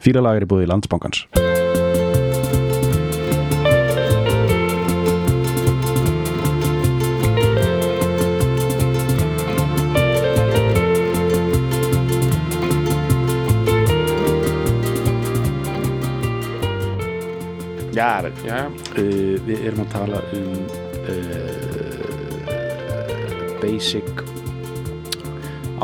[0.00, 1.26] Fýra lagar í búði landsbankans.
[18.00, 20.54] Já, Já, uh, við erum að tala um
[21.10, 22.00] uh,
[23.60, 24.08] basic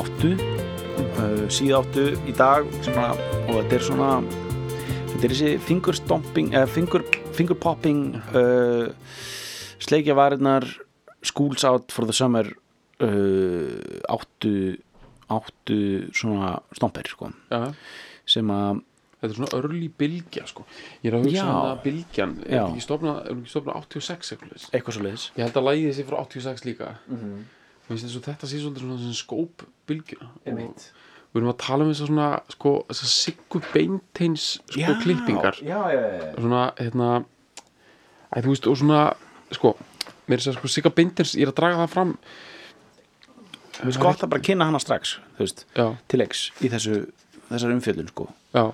[0.01, 4.11] áttu uh, síð áttu í dag sem að, og þetta er svona
[5.13, 7.05] þetta er þessi finger stomping eða finger,
[7.37, 8.91] finger popping uh,
[9.83, 10.67] sleikja varirnar
[11.27, 12.51] schools out for the summer
[13.01, 14.77] uh, áttu
[15.33, 15.79] áttu
[16.15, 17.73] svona stomper sko, já.
[18.27, 18.85] Sem að
[19.17, 20.67] Þetta er svona örli bylgja sko.
[21.01, 25.05] Ég er að hugsa um það bylgjan Er ekki stofnað, stofnað 86 eitthvað eitthvað svo
[25.07, 26.91] leiðis Ég held að lægið sé frá 86 líka.
[27.09, 27.47] Mm -hmm.
[27.89, 30.29] Þetta sé svolítið svona skóp bylgjuna.
[30.53, 30.85] Og.
[31.33, 35.59] Við erum að tala um þess að svona sko, þess að siggu beinteins sko klippingar.
[35.61, 36.31] já, já, já.
[36.39, 37.11] svona, hérna
[38.33, 39.03] að þú veist, og svona,
[39.55, 39.75] sko
[40.27, 42.17] mér er að sko sigga beinteins, ég er að draga það fram.
[43.77, 47.03] Finnst gott að bara kynna hana strax þú veist, Já, til leiks í þessu
[47.51, 48.31] þessar umfjöldun sko.
[48.57, 48.71] Já,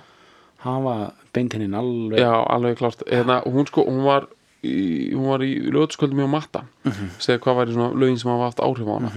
[0.63, 0.95] hafa
[1.35, 3.03] beintinnin alveg já, alveg klárt.
[3.09, 4.29] Hérna, hún sko, hún var
[4.63, 6.63] í, hún var í lögutsköldu mjög matta.
[7.19, 9.11] Segja hvað væri svona lögin sem hafa haft áhrif á hana.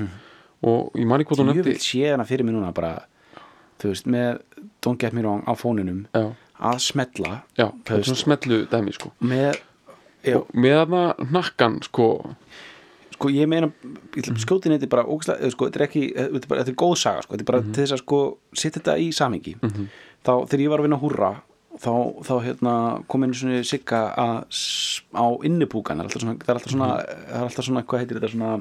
[0.67, 2.97] Og ég man ekki hvort hún ég vil nefndi sé hana fyrir mig núna bara
[3.83, 4.41] þú veist, með
[4.85, 6.31] Don't Get Me Wrong á fóninum já,
[6.71, 9.13] að smetla já, þetta er svona smetlu dæmi sko.
[9.21, 9.59] Með
[10.27, 12.09] já, með þarna hnakkan sko.
[13.17, 16.03] Sko ég meina ég ætla að skjóti neitt bara ógæslega, eða, sko, þetta er ekki,
[16.17, 18.23] þetta er, bara, þetta er góð saga sko, þetta er bara til þess að sko
[18.53, 19.55] setja þetta í samingi
[20.27, 21.31] þá þegar ég var að vinna húrra
[21.81, 21.93] þá,
[22.27, 22.75] þá hérna
[23.09, 27.41] kom einu svona sigga á innipúkan það er alltaf svona, það er alltaf svona, það
[27.41, 28.53] er alltaf svona hvað heitir þetta svona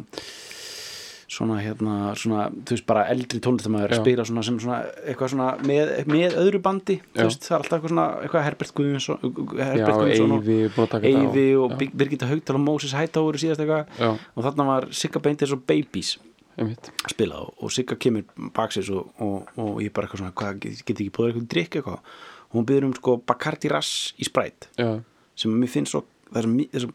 [1.35, 3.99] svona hérna, svona, þú veist bara eldri tónlistamæður Já.
[4.01, 7.25] spila svona sem svona eitthvað svona með, með öðru bandi þú Já.
[7.27, 11.09] veist, það er alltaf eitthvað svona eitthvað Herbert Guðmundsson já, Herbert Guðmundsson og Eyvi, að.
[11.11, 13.91] Eyvi og Bir- Birgitta Haugtal og Moses Hightower síðast eitthvað.
[13.99, 16.15] Já, og þarna var Sigga Beintis og Babies
[16.57, 16.89] einmitt.
[17.03, 18.23] að spila og, Sigga kemur
[18.55, 21.79] baksins og, og, og ég bara eitthvað svona hvað, get, get ekki búið eitthvað drikk
[21.81, 22.15] eitthvað?
[22.45, 24.93] Og hún byrður um sko Bacardi Rass í Sprite já,
[25.35, 26.91] sem mér finnst svo það er svo,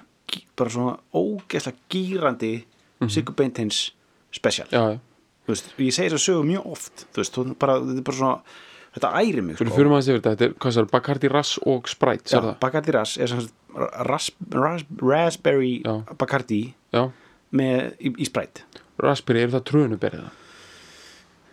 [0.57, 2.53] bara svona ógeðslega gýrandi
[3.11, 3.91] Sigga Beintins
[5.51, 8.59] og ég segi þess að sögu mjög oft veist, bara, þetta er bara svona
[8.95, 9.69] þetta æri mig sko.
[9.71, 12.53] þetta, þetta er, Bacardi Rass og Sprite, Já?
[12.63, 15.95] Bacardi Rass er sagt ras, ras, raspberry Já.
[16.19, 16.63] Bacardi
[16.95, 17.07] Já,
[17.55, 18.67] með, í, í Sprite
[19.01, 20.29] raspberry, er það trönuberið?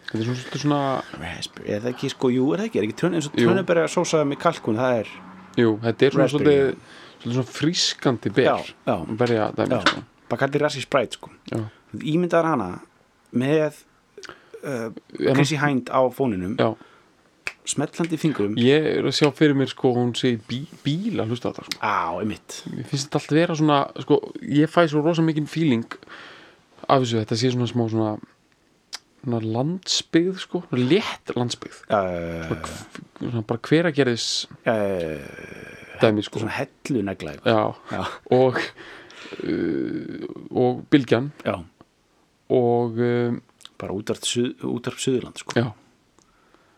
[0.07, 0.81] Þetta er svona, svona,
[1.21, 3.47] raspberry, er það ekki sko, jú, er það ekki, er ekki trön, eins og Jú.
[3.49, 5.13] trönubæri sósaði með kalkun, það er
[5.57, 6.69] jú, þetta er svona svolítið
[7.27, 8.69] svona frískandi ber.
[9.19, 10.03] Berja dæmi, sko.
[10.31, 11.61] Bacardi Rass í Sprite sko Já.
[11.95, 12.69] Ímyndaðar hana
[13.37, 13.81] með
[14.63, 16.55] uh, Chrissy Hind á fóninum.
[16.59, 16.73] Já,
[17.67, 21.51] smellandi fingurum ég er að sjá fyrir mér, sko, hún sé bí, bíl að hlusta
[21.51, 21.81] á þetta, sko.
[21.83, 22.61] á, einmitt.
[22.71, 25.85] Mér finnst þetta allt vera svona, sko, ég fæ svo rosa mikinn feeling
[26.87, 28.13] af þessu, þetta sé svona smá svona,
[29.23, 31.81] svona landsbyggð, sko, svona létt landsbyggð.
[31.91, 32.71] uh,
[33.17, 34.27] Svona bara hver að gerðis
[34.63, 36.43] uh, dæmi, sko.
[36.43, 38.05] svona hellu já,
[38.37, 38.61] og
[39.43, 41.33] uh, og Bylgjan.
[41.43, 41.57] Já,
[42.53, 43.41] og um,
[43.77, 44.23] bara útvarp
[44.99, 45.57] Suðurland sko.
[45.59, 45.67] Já.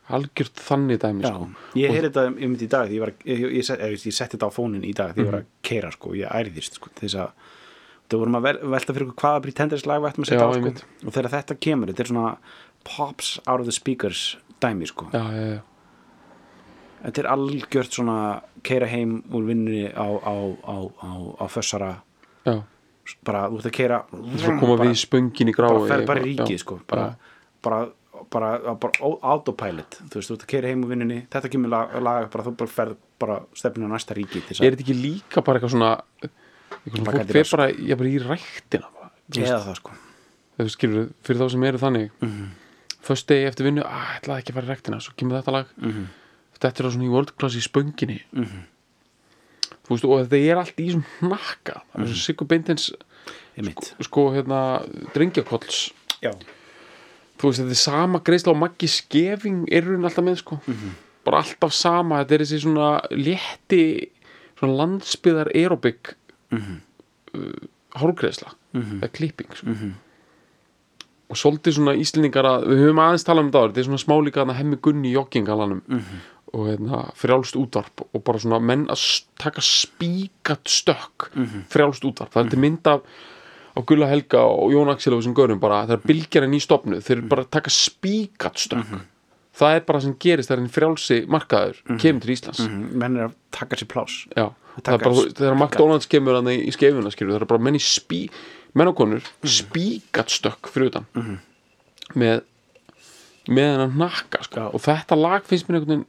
[0.10, 1.48] Algjört þannig dæmi Já, sko.
[1.78, 4.16] ég heyrði þetta um þetta í dag ég, var, ég, ég, ég, set- ég, ég
[4.18, 6.90] setti þetta á fónin í dag því ég var að keira sko, ég æriðist sko,
[6.98, 7.44] þess að
[8.10, 10.72] það vorum að vel, velta fyrir hvaða Pretenders lag við ættum að setja á sko,
[11.06, 12.32] og þegar þetta kemur, þetta er svona
[12.90, 14.24] pops out of the speakers
[14.66, 15.62] dæmi sko, já, já, já,
[17.06, 18.18] þetta er algjört svona
[18.66, 20.36] keira heim úr vinnunni á, á,
[20.66, 20.76] á,
[21.06, 21.12] á,
[21.54, 21.92] fössara
[22.50, 22.58] já.
[23.26, 26.06] Bara, þú ert að keira svo koma bara, við í spöngin í grái bara fer
[26.10, 27.08] bara í ríkið sko, bara,
[27.66, 27.80] bara
[28.30, 31.96] bara, bara autopilot þú veist, þú ert að keira heim úr vinnunni þetta kemur lag,
[32.04, 35.60] lag bara, þú bara ferð bara stefnir á næsta ríki er þetta ekki líka bara
[35.60, 35.92] eitthvað svona
[36.86, 39.98] eitthvað fólk fer bara, ég bara í veist, eða það sko
[40.60, 42.32] þú skilur, fyrir þá sem eru þannig mm.
[42.32, 42.50] -hmm.
[43.10, 45.56] first day eftir vinnu, að, ég ætlaði ekki að fara í ræktina svo kemur þetta
[45.56, 46.06] lag mm -hmm.
[46.60, 48.68] þetta er á svona í world class í spönginni Mhm.
[49.86, 51.82] Þú veist, og þetta er allt í þessum hnakka.
[51.92, 52.14] Það er Mhm.
[52.14, 52.92] svo Sigur Beintens
[53.58, 54.60] einmitt, sko, hérna,
[55.14, 55.92] drengjakolls
[56.24, 56.32] já,
[57.38, 60.60] þú veist, þetta er sama greiðsla og Maggi Skefing er hún alltaf með, sko.
[61.26, 64.10] Bara alltaf sama, þetta er þessi svona létti,
[64.60, 66.16] svona landsbyðar aerobik
[66.52, 66.80] mm -hmm.
[67.36, 67.68] uh,
[68.00, 68.54] hárgreiðsla.
[68.74, 69.68] Eða klipping, sko.
[71.30, 74.42] Og svolítið svona íslendingar að við höfum aðeins talað um þetta þetta er svona smálíka
[74.46, 75.82] að hemmi gunni í joggingalanum
[76.54, 79.04] og hérna, frjálst útvarp og bara svona menn að
[79.42, 81.30] taka spíkat stökk
[81.70, 83.04] frjálst útvarp, það er til mynd af
[83.78, 87.18] á Gulla Helga og Jón Axel og þessum görum bara þegar bylgjarinn í stopnu, þeir
[87.20, 89.00] eru bara að taka spíkat stökk.
[89.60, 92.62] Það er bara sem gerist þegar einn frjálsi markaður kemur til Íslands.
[92.66, 94.26] Mhm, menn er að taka sér pláss.
[94.36, 94.50] Já,
[94.82, 97.84] það er bara, þegar McDonalds kemur hann í skeifuna skilur, það er bara menn í
[97.84, 98.30] spí
[98.74, 101.06] menn og konur spíkat stökk fyrir utan.
[102.16, 102.42] Með
[103.50, 104.70] með hennan hnakka sko.
[104.78, 106.08] Og þetta lag finnst mér einhvern veginn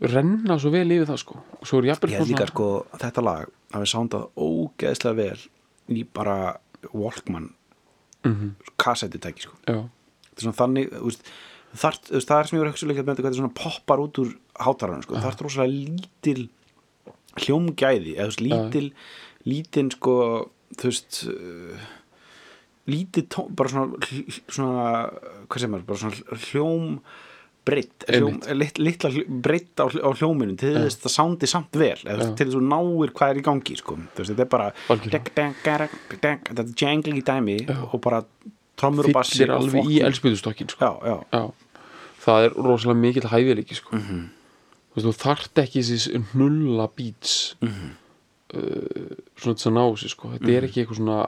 [0.00, 1.38] renna svo vel yfir það sko.
[1.60, 5.38] Og svo er jafnvel ég svona- líka sko þetta lag hafi sándað ógeðslega vel
[5.96, 6.56] í bara
[6.92, 7.52] Walkman
[8.24, 8.50] Mhm.
[8.78, 9.54] kassettitæki sko.
[9.66, 9.88] Já,
[10.28, 11.22] þetta er svona þannig veist,
[11.76, 14.34] þar, veist, það er sem ég var líka með þetta þetta svona poppar út úr
[14.58, 15.14] hátararinn sko.
[15.14, 16.48] það er rosalega lítil
[17.36, 18.92] hljómgæði eða lítil
[19.46, 21.78] lítin sko þú veist uh,
[22.88, 23.98] lítið tón, bara svona,
[24.48, 25.10] svona
[25.48, 27.00] hvað sem er, bara svona hljóm
[27.66, 28.04] breytt,
[28.54, 29.10] lit, litla
[29.42, 32.34] breytt á, á hljóminu til þess að það sándi samt vel eða, Já.
[32.38, 33.96] til þess að þú náir hvað er í gangi sko.
[34.16, 35.66] veist, þetta er bara dek, dek,
[36.22, 37.56] dek, þetta er jangling í dæmi
[37.90, 38.22] og bara
[38.78, 40.84] trommur og bassi fyllir og alveg í elspýðustokkin sko.
[40.84, 41.44] já, já, Já,
[42.26, 43.96] það er rosalega mikill hæfileiki sko.
[43.96, 44.24] Mhm.
[44.94, 47.90] þú veist, þú þarft ekki þessi nulla beats Mhm.
[48.54, 50.28] uh, svona þess að ná sér sko.
[50.36, 51.18] þetta er ekki eitthvað svona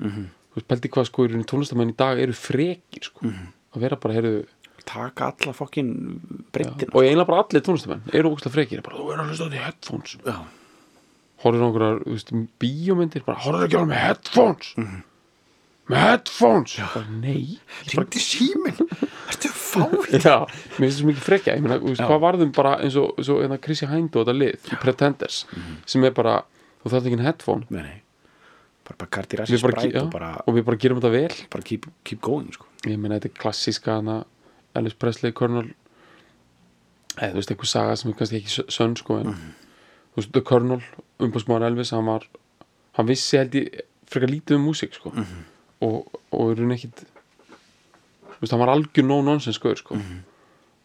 [0.00, 0.24] Mhm.
[0.50, 3.20] þú veist, pældi hvað sko, í tónlistamenn í dag eru frekir sko.
[3.22, 3.52] Mhm.
[3.76, 4.46] að vera bara, heyrðu
[4.86, 5.90] taka alla fokkin
[6.54, 6.92] breyttina.
[6.94, 8.82] Og eiginlega bara allir tónlistamenn eru ógustlega frekir.
[8.86, 10.16] Bara, þú er að hlusta á því headphones.
[10.26, 10.36] Já,
[11.42, 14.72] horfður á einhverjar, bíómyndir bara, horfður ekki á það með headphones.
[14.80, 15.02] Mhm.
[15.86, 16.72] með headphones.
[16.94, 17.58] Bara, nei.
[17.94, 18.80] Ringdi símin
[19.30, 21.54] ertu fáið Já, mér finnst það svo mikið frekja.
[21.54, 22.06] Ég meina, veist, Já.
[22.10, 25.44] hvað varðum bara eins og, eins og eina Chrissy Hind og þetta lið í Pretenders
[25.52, 25.76] Mhm.
[25.86, 26.40] sem er bara,
[26.82, 27.66] þú þarft ekki en headphone.
[27.70, 28.02] Nei, nei.
[28.86, 31.34] Bara Bacardi Rassi við bara, Sprite já, og bara, og við bara gerum þetta vel.
[31.50, 32.66] Bara keep, keep going sko.
[32.86, 34.24] ég meina þetta er klassíska hana
[34.80, 35.72] Elvis Presley, Colonel
[37.16, 40.32] eða þú veist, einhver saga sem er kannski ekki sö- sönn sko, en þú veist,
[40.36, 40.82] The Colonel
[41.24, 42.26] umbúrsmáður Elvis, hann var
[42.98, 45.12] hann vissi held ég frekar lítið um músík sko,
[45.82, 50.00] og, og er hún ekkit þú veist, hann var algjör no nonsense skoður sko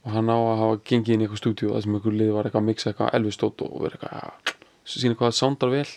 [0.02, 2.48] og hann á að hafa gengið inn í eitthvað stúdíu það sem einhver lið var
[2.48, 4.56] eitthvað að mixa eitthvað Elvis stótt og verið eitthvað ja,
[4.96, 5.92] sína hvað það soundar vel.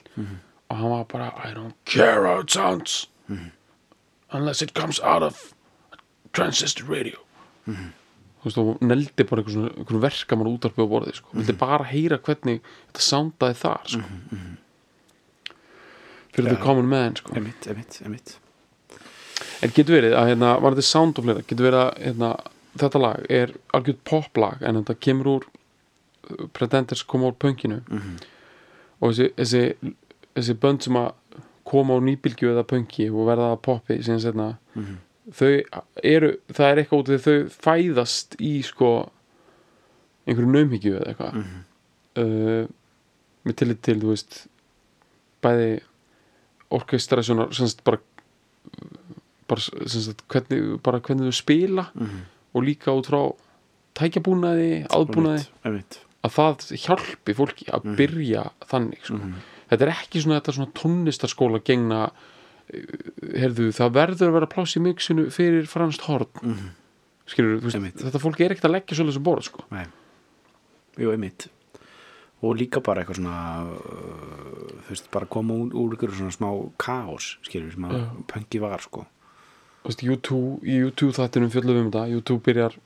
[0.69, 3.07] Og hann var bara I don't care how it sounds
[4.31, 5.55] unless it comes out of
[6.37, 7.17] transistor radio
[7.65, 11.33] þú veist og neldi bara einhver, svona, einhver verkamann útarpi á borðið sko.
[11.33, 14.41] vildi bara heyra hvernig þetta soundaði þar sko.
[16.35, 16.57] fyrir Já.
[16.57, 17.33] the common man sko.
[17.37, 18.39] emitt, emitt, emitt
[19.65, 22.29] En getur verið að hérna, var þetta sound og fleira, getur verið að hérna,
[22.79, 27.81] þetta lag er algjörð poplag en þetta kemur úr uh, Pretenders koma úr pönkinu
[29.01, 29.95] og þessi, þessi,
[30.37, 34.49] þessi bönd sem að koma úr nýbylgju eða pönki og verða að poppi síðan setna
[34.75, 34.85] þau
[35.33, 38.91] eru, það er eitthvað út af því þau fæðast í sko
[40.25, 41.53] einhverju naumhyggju eða eitthvað.
[42.15, 42.67] Uh,
[43.45, 44.39] með tillit til, þú veist
[45.45, 45.71] bæði
[46.75, 48.01] orkestrasjónar sem sagt bara
[49.49, 51.89] bara, sagt, hvernig, bara hvernig þau spila
[52.55, 53.21] og líka út frá
[53.99, 55.45] tækjabúnaði, aðbúnaði
[56.25, 59.19] að það hjálpi fólki að byrja þannig sko.
[59.71, 62.01] þetta er ekki svona þetta svona tónlistarskóla gengna
[63.35, 66.71] herðu, það verður að vera pláss í mixinu fyrir franst horn mm -hmm.
[67.27, 67.95] skilur, þú Einmitt.
[67.95, 69.67] veist, þetta fólki er ekkert að leggja svolítið sem borð sko.
[69.71, 69.87] nei
[70.99, 71.49] jú, emitt
[72.45, 76.51] og líka bara eitthvað svona uh, þú veist, bara koma úr, úr ykkur svona smá
[76.77, 78.09] kaos, skilur sem að Já.
[78.33, 79.07] pönki var, sko
[79.85, 82.77] Þú veist, U2, í U2 þættinum fjöllum við um þetta U2 byrjar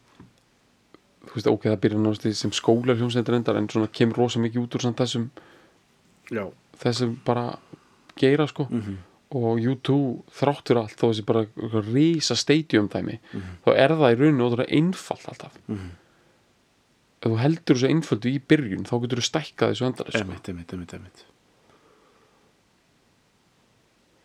[1.28, 4.64] þú veist, ok, það byrjar náttúrulega sem skólar hljómsveitir endar en svona kemur rosa mikið
[4.64, 5.28] út úr þessum
[6.32, 6.44] já,
[6.82, 7.58] þessum bara
[8.18, 8.68] geira sko
[9.36, 9.96] og U2
[10.38, 11.42] þráttur allt þó þessi bara
[11.90, 13.18] rísa stadium dæmi
[13.66, 15.58] þá er það í rauninu ótrúlega einfalt alltaf.
[15.68, 20.22] Ef þú heldur þessu einföldu í byrjun þá getur þú stækkað þessu endar sko.
[20.22, 21.24] emitt, emitt, emitt, emitt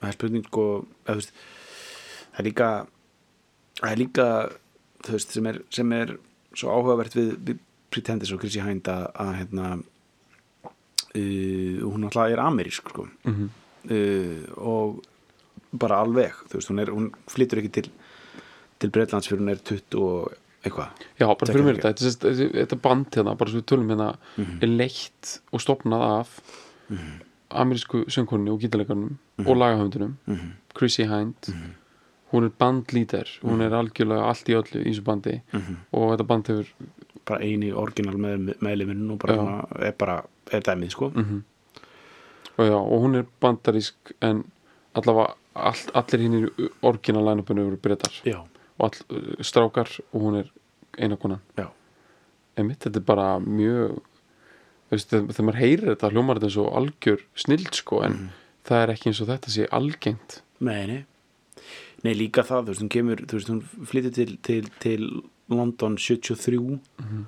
[0.03, 1.33] það er spurning sko eða, þú veist,
[2.33, 2.69] það er líka
[3.79, 4.27] það er líka
[5.09, 6.15] veist, sem er, sem er
[6.53, 7.61] svo áhugavert við, við
[7.93, 9.03] Pretenders og Chrissy Hind að,
[9.37, 9.65] hérna
[11.13, 13.05] uh, hún alltaf er amerísk sko.
[13.27, 13.51] Mhm.
[13.89, 15.03] Uh, og
[15.73, 17.91] bara alveg þú veist, hún, er, hún flytur ekki til
[18.83, 21.03] til Breitlands fyrir hún er 20 og eitthvað.
[21.19, 24.09] Já, bara fyrir mér þetta þetta, þetta, þetta band hérna, bara svo við tölum hérna
[24.63, 26.33] er leitt og stopnað af
[27.53, 30.13] amerísku söngkonni og gítarleikarnum og lagahöfundunum
[30.77, 31.49] Chrissy Hind.
[32.33, 35.35] Hún er bandlíder, hún er algjörlega allt í öllu í þessu bandi
[35.93, 36.71] og þetta band hefur
[37.25, 39.87] bara eini orginal með, meðliminn og bara Já.
[39.87, 40.15] er bara
[40.51, 41.11] er dæmið sko
[42.57, 44.43] og, já, og hún er bandarísk en
[44.95, 48.39] allavega all, allir hinn í orginal line-upinu eru breytar já,
[48.77, 50.51] og all, uh, strákar og hún er
[50.99, 51.41] eina konan.
[51.57, 51.69] Já,
[52.57, 53.95] Einmitt, þetta er bara mjög
[54.91, 58.17] veist, þegar maður heyrir þetta hljómar þetta eins og algjör snild sko en
[58.67, 60.35] það er ekki eins og þetta sé algengt.
[60.61, 60.99] Nei, nei.
[62.05, 65.07] Nei líka það, þú veist, hún kemur þú veist, hún flyttir til, til, til
[65.49, 66.59] London 73
[67.01, 67.25] Mhm.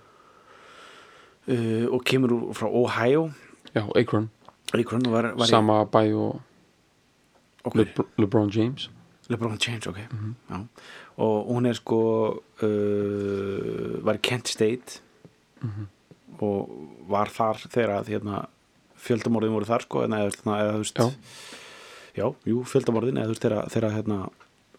[1.47, 3.31] uh, og kemur frá Ohio.
[3.75, 4.29] Já, Akron
[4.73, 6.41] var, var sama bæ og
[7.65, 7.85] í, Le
[8.17, 8.89] LeBron James
[9.29, 10.35] LeBron James, ok Mhm.
[10.49, 10.65] Já.
[11.17, 14.99] og hún er sko uh, var í Kent State
[15.61, 15.87] Mhm.
[16.41, 16.69] og
[17.09, 18.45] var þar þegar að hérna,
[18.97, 21.11] fjöldamorðin voru þar sko, eða, eða, þú veist Já.
[22.17, 24.29] já, jú, fjöldamorðin eða þú veist þegar, þegar hérna,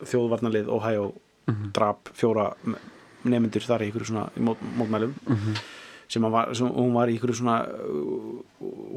[0.05, 1.15] þjóðvarnarlið Ohio
[1.49, 1.73] Mhm.
[1.73, 2.55] drap fjóra
[3.25, 5.55] nefnendur þar í ykkur svona í mót, mótmælum Mhm.
[6.09, 8.37] Sem, var, sem hún var í ykkur svona uh,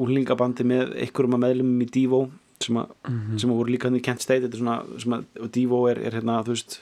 [0.05, 2.21] úlingabandi með einhverjum að meðlumum í Divo
[2.61, 3.37] sem, að, Mhm.
[3.39, 4.49] sem að voru líka hann í Kent State.
[4.57, 6.79] Svona, sem að, og Divo er, er hérna, þú veist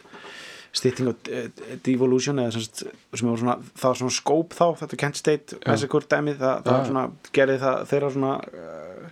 [0.77, 1.47] stytting á eh,
[1.85, 5.57] Devolution eða sem, sem var svona, það var svona skóp þá þetta Kent State,
[5.89, 9.07] hvort dæmið það, það var svona, gerði það þeirra svona uh,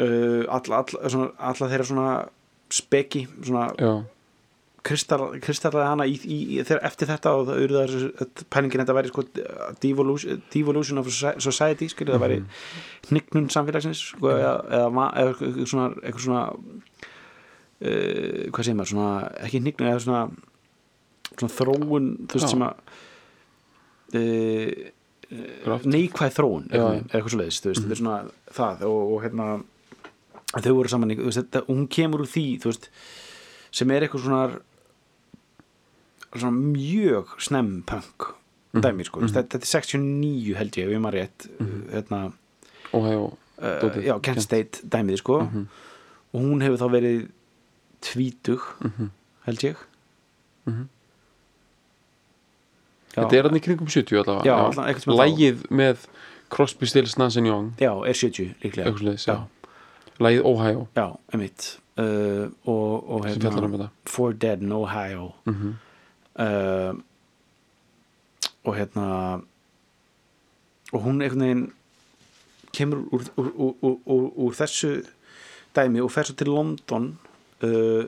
[0.00, 2.08] uh, alla, alla, svona, alla þeirra svona
[2.78, 3.92] speki, svona já,
[4.88, 9.24] kristall, kristallaði hana í, í, í, eftir þetta og það þessu pælingin þetta væri sko
[9.84, 12.38] devolution, devolution of society skilur það væri
[13.10, 16.44] hnignun samfélagsins sko, eða, eða, ma- eða eitthvað svona, eitthvað svona
[17.84, 19.10] uh, hvað segir maður svona,
[19.46, 20.22] ekki hnignun eða svona,
[21.34, 22.74] svona þróun þú veist sem að
[24.18, 24.70] uh,
[25.84, 28.20] neikvæð þróun eitthvað, eða eitthvað svo leiðis þú veist, þetta er svona
[28.58, 29.48] það og, og hérna
[30.64, 32.88] þau voru saman, þú veist, þetta, hún kemur úr því þú veist,
[33.78, 34.64] sem er eitthvað svona svona
[36.52, 38.34] mjög snemm punk
[38.74, 41.46] dæmi sko, mm þetta, þetta er 69 held ég, ég maður rétt
[41.92, 42.32] hérna,
[42.92, 43.24] Ohio,
[43.58, 44.42] uh, já, Kent.
[44.42, 45.40] State dæmið sko.
[46.32, 47.28] Og hún hefur þá verið
[48.04, 49.10] tvítug Mhm.
[49.46, 49.76] held ég.
[50.66, 50.88] Mhm.
[53.16, 53.22] Já.
[53.24, 55.16] þetta er í kringum 70 allavega Já, þá.
[55.16, 56.06] Lægið með
[56.50, 57.72] Crosby, Stills, Nansen Young.
[57.80, 58.92] Já, er 70 líklega.
[58.98, 59.38] Sliðis, já,
[60.20, 63.90] Lægið Ohio, já, emitt uh, og, og um hérna þetta.
[64.06, 65.32] For Dead in Ohio.
[65.46, 65.74] Mhm.
[66.38, 66.92] Uh,
[68.64, 69.06] og hérna
[70.92, 71.66] og hún einhvern veginn
[72.72, 75.02] kemur úr, úr, úr, úr, þessu
[75.76, 77.10] dæmi og fer svo til London
[77.64, 78.04] uh,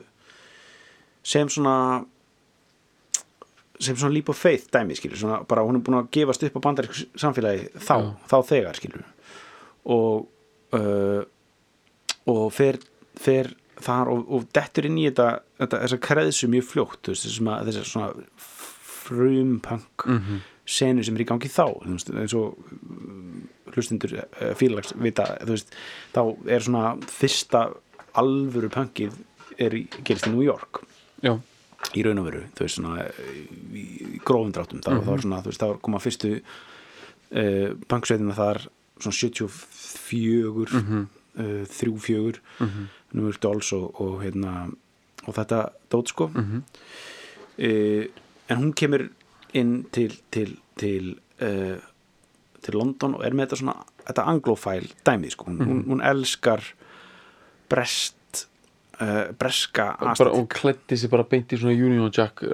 [1.23, 2.03] sem svona
[3.81, 6.57] sem svona leap of faith dæmi skilur, svona bara hún er búin að gefast upp
[6.61, 8.09] á bandarísku samfélagi þá, Já.
[8.29, 9.05] þá þegar skilur
[9.89, 10.27] og
[10.77, 11.23] uh,
[12.29, 12.77] og fer,
[13.17, 13.49] fer
[13.85, 15.27] þar og, og dettur inn í þetta,
[15.59, 18.13] þetta þessa kreðsu mjög fljótt þessar svona
[19.01, 20.41] frumpunk Mhm.
[20.65, 25.73] senu sem er í gangi þá eins og um, hlustundur uh, fílags vita veist,
[26.13, 27.65] þá er svona fyrsta
[28.15, 29.11] alvöru punkið
[29.61, 30.83] er gerist í New York
[31.23, 31.33] já,
[31.97, 33.07] í raun og veru þú veist svona
[33.73, 33.83] í,
[34.15, 38.61] í grófum dráttum þá, þá er svona þú veist þá koma fyrstu uh, punksveitina þar
[39.01, 41.07] svona 74 Mhm.
[41.39, 42.87] uh, 34 Mhm.
[43.13, 44.71] York Dolls og, og hérna
[45.27, 46.63] og þetta dót sko Mhm.
[47.59, 48.05] uh,
[48.49, 49.09] en hún kemur
[49.53, 51.77] inn til til, til uh,
[52.61, 53.75] til London og er með þetta svona
[54.07, 56.61] þetta anglofæl dæmið sko hún, hún, hún elskar
[57.69, 58.15] brest
[59.01, 60.33] uh, breska aesthetic.
[60.39, 62.49] og klætti sér bara beint í svona Union Jack uh,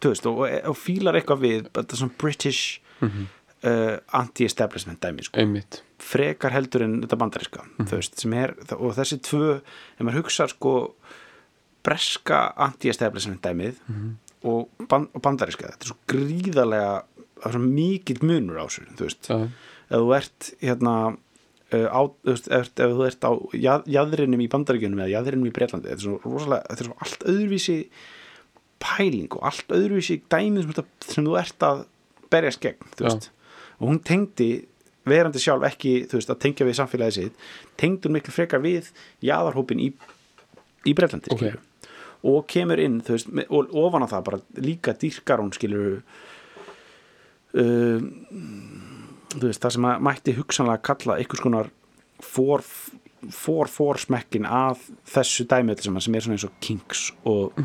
[0.00, 3.24] þú veist, og, og fílar eitthvað við þetta svona British Mhm.
[3.64, 5.40] Uh, anti-establishment dæmi sko.
[6.02, 10.48] frekar heldur en þetta bandaríska þú veist, sem er, og þessi tvö ef maður hugsa
[10.50, 10.74] sko
[11.86, 13.78] breska anti-establishment dæmið
[14.42, 17.04] og, ban, og bandaríska þetta er svo gríðarlega
[17.46, 19.38] er mikill munur á þessu þú veist, já,
[19.90, 20.94] ef þú ert hérna
[21.72, 25.54] uh, á, veist, ef, ef þú ert á jað, jaðrinum í bandaríkjunum eða jaðrinum í
[25.54, 27.78] Breitlandi þetta er svo rosalega, þetta er svo allt öðruvísi
[28.82, 31.84] pæling og allt öðruvísi dæmið sem, sem þú ert að
[32.32, 33.30] berjast gegn, þú veist
[33.82, 34.48] og hún tengdi,
[35.08, 37.44] verandi sjálf ekki þú veist, að tengja við samfélagið sitt
[37.80, 38.92] tengdi hún miklu frekar við
[39.26, 39.90] jaðarhópin í,
[40.86, 41.42] í Breitlandi Ok.
[41.42, 41.60] skilur
[42.22, 45.96] og kemur inn, þú veist, með- og ofan á það bara líka dýrkar hún skilur
[47.58, 48.00] uh,
[49.32, 51.70] þú veist, það sem að mætti hugsanlega kalla einhvers konar
[52.22, 52.62] for,
[53.34, 54.84] for, for smekkin að
[55.16, 57.58] þessu dæmi öllu saman sem er svona eins og Kings og,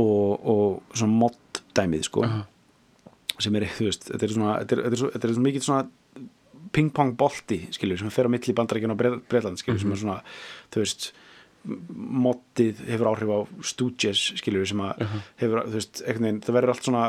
[0.00, 2.40] og, og svona mod dæmið sko Aha.
[3.44, 5.66] Sem er, þú veist, þetta er svona þetta er, þetta er, svo, þetta er mikið
[5.66, 6.28] svona
[6.74, 10.20] ping-pong bolti, skilur, sem fer á milli bandarækjana og Breitland, skilur, sem er svona
[10.70, 11.10] þú veist,
[11.64, 13.38] moddið hefur áhrif á
[13.72, 15.02] Stooges, skilur, sem að
[15.42, 17.08] hefur, þú veist, einhvern veginn, það verður allt svona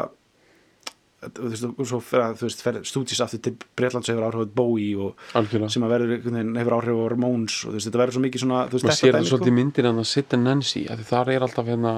[1.21, 5.69] þú veist, að, Stooges aftur til Breitland sem hefur áhrif á Bowie og algjörlega.
[5.75, 8.23] sem að verður, einhvern veginn, hefur áhrif á Ramones og þú veist, þetta verður svo
[8.25, 11.05] mikið svona, þú veist, maður sér dæmi, svolítið í myndin að Sid and Nancy að
[11.11, 11.93] þar er alltaf hérna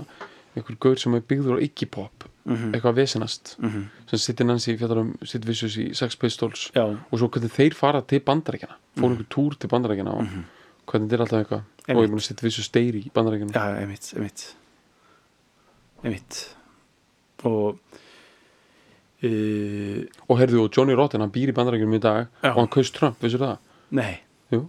[0.56, 2.74] einhver gaur sem er byggður á Iggy Pop Mhm.
[2.76, 3.86] eitthvað vesenast Mhm.
[4.08, 7.52] sem Sid and Nancy fjallar um Sid Vicious í Sex Pistols Já, og svo hvernig
[7.52, 10.28] þeir fara til bandarækjana fóru einhver túr til bandarækjana og
[10.86, 12.10] hvernig þeir alltaf eitthvað og ég Einmitt.
[12.10, 14.56] mun að Sid Vicious deyri í bandarækjana já, einmitt, einmitt
[16.04, 16.56] einmitt
[17.46, 17.80] og
[19.24, 22.52] uh, og heyrðu, og Johnny Rotten, hann býr í bandarækjum í dag Já.
[22.52, 23.58] og hann kaust Trump, vissur það?
[23.92, 24.20] nei,
[24.52, 24.68] Jú,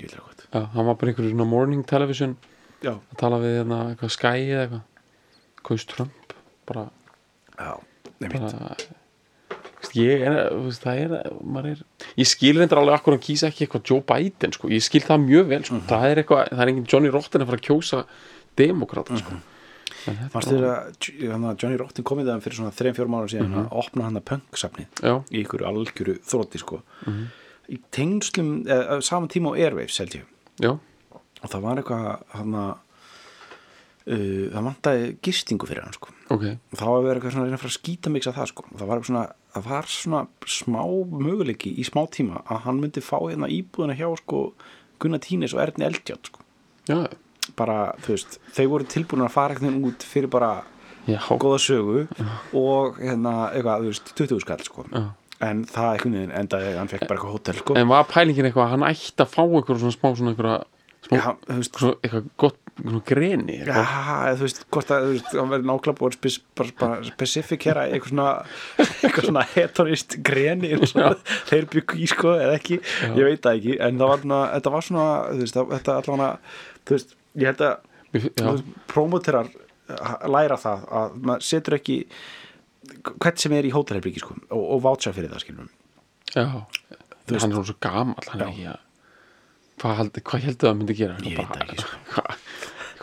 [0.00, 2.36] ég vil gott já, hann var bara einhverju svona morning television
[2.82, 4.84] já, að tala við hérna, eitthvað Sky eða eitthvað.
[5.66, 6.36] Kaust Trump
[6.68, 6.86] bara,
[7.58, 7.72] já,
[8.20, 8.76] bara
[9.96, 10.36] ég er,
[10.76, 11.12] það er,
[11.70, 11.82] er
[12.18, 15.24] ég skil reyndar alveg akkur hann kýsa ekki eitthvað Joe Biden, sko, ég skil það
[15.24, 15.80] mjög vel sko.
[15.88, 18.00] það er eitthvað, það er engin Johnny Rotten að fara að kjósa
[18.60, 19.38] demokrata, sko.
[20.06, 22.74] En þetta er fannst bara- þér að hann að Johnny Rotten komið það fyrir svona
[22.78, 26.82] 3-4 mánu síðan að opna hann að punk-safnið já, í ykkur algjöru þrótti sko.
[27.66, 30.26] Í tengslum, eða saman tíma á Airwaves held ég.
[30.62, 30.76] Já,
[31.42, 32.70] og það var eitthvað hann að
[34.06, 36.14] uh, það vantaði gistingu fyrir hann sko.
[36.32, 36.46] Ok.
[36.56, 38.66] Og þá var verið eitthvað svona að reyna að fara að skýta að það sko.
[38.72, 39.26] Það var svona,
[39.56, 40.22] það var svona
[40.56, 40.80] smá
[41.26, 44.42] möguleiki í smá tíma að hann myndi fá hérna íbúðina hjá sko
[45.02, 46.44] Gunnar Tínes og Erni Eldjátt sko.
[46.86, 47.04] Já,
[47.58, 50.50] bara, þú veist, þau voru tilbúin að fara eitthvað út fyrir bara
[51.06, 52.06] já, góða sögu
[52.56, 54.86] og hérna, eitthvað, þú veist, 20 skall sko.
[54.90, 55.04] Já.
[55.44, 57.76] En það eitthvað niður endaði, hann fekk bara eitthvað hótel sko.
[57.76, 60.64] En var pælingin eitthvað að hann ætti að fá eitthvað svona smá svona eitthvað
[61.06, 64.22] smá, Já, þú veist, svona eitthvað gott svona greni Já, eitthvað.
[64.26, 67.66] eða þú veist, hvort að þú veist, hann verður nákvæmlega búin spes, bara, bara specific
[67.68, 68.28] hér að eitthvað svona
[69.06, 70.72] eitthvað svona hetonist greni
[71.50, 72.80] þeir byggu í sko eða ekki,
[73.16, 76.30] ég veit það ekki en það var svona, þetta var svona þú veist, þetta allavega,
[76.86, 77.76] þú veist ég held að
[78.16, 78.48] Já,
[79.86, 81.96] uh, læra það að maður setur ekki
[83.06, 85.68] hvert sem er í hótelherbyggi sko og, og vátsa fyrir það skilum
[86.34, 86.46] já.
[86.46, 88.52] Hann er svona svo gamall hann er Já.
[88.52, 88.82] ekki að
[89.76, 91.18] Hvað, heldur það að myndi gera?
[91.26, 91.98] Ég veit ekki, sko.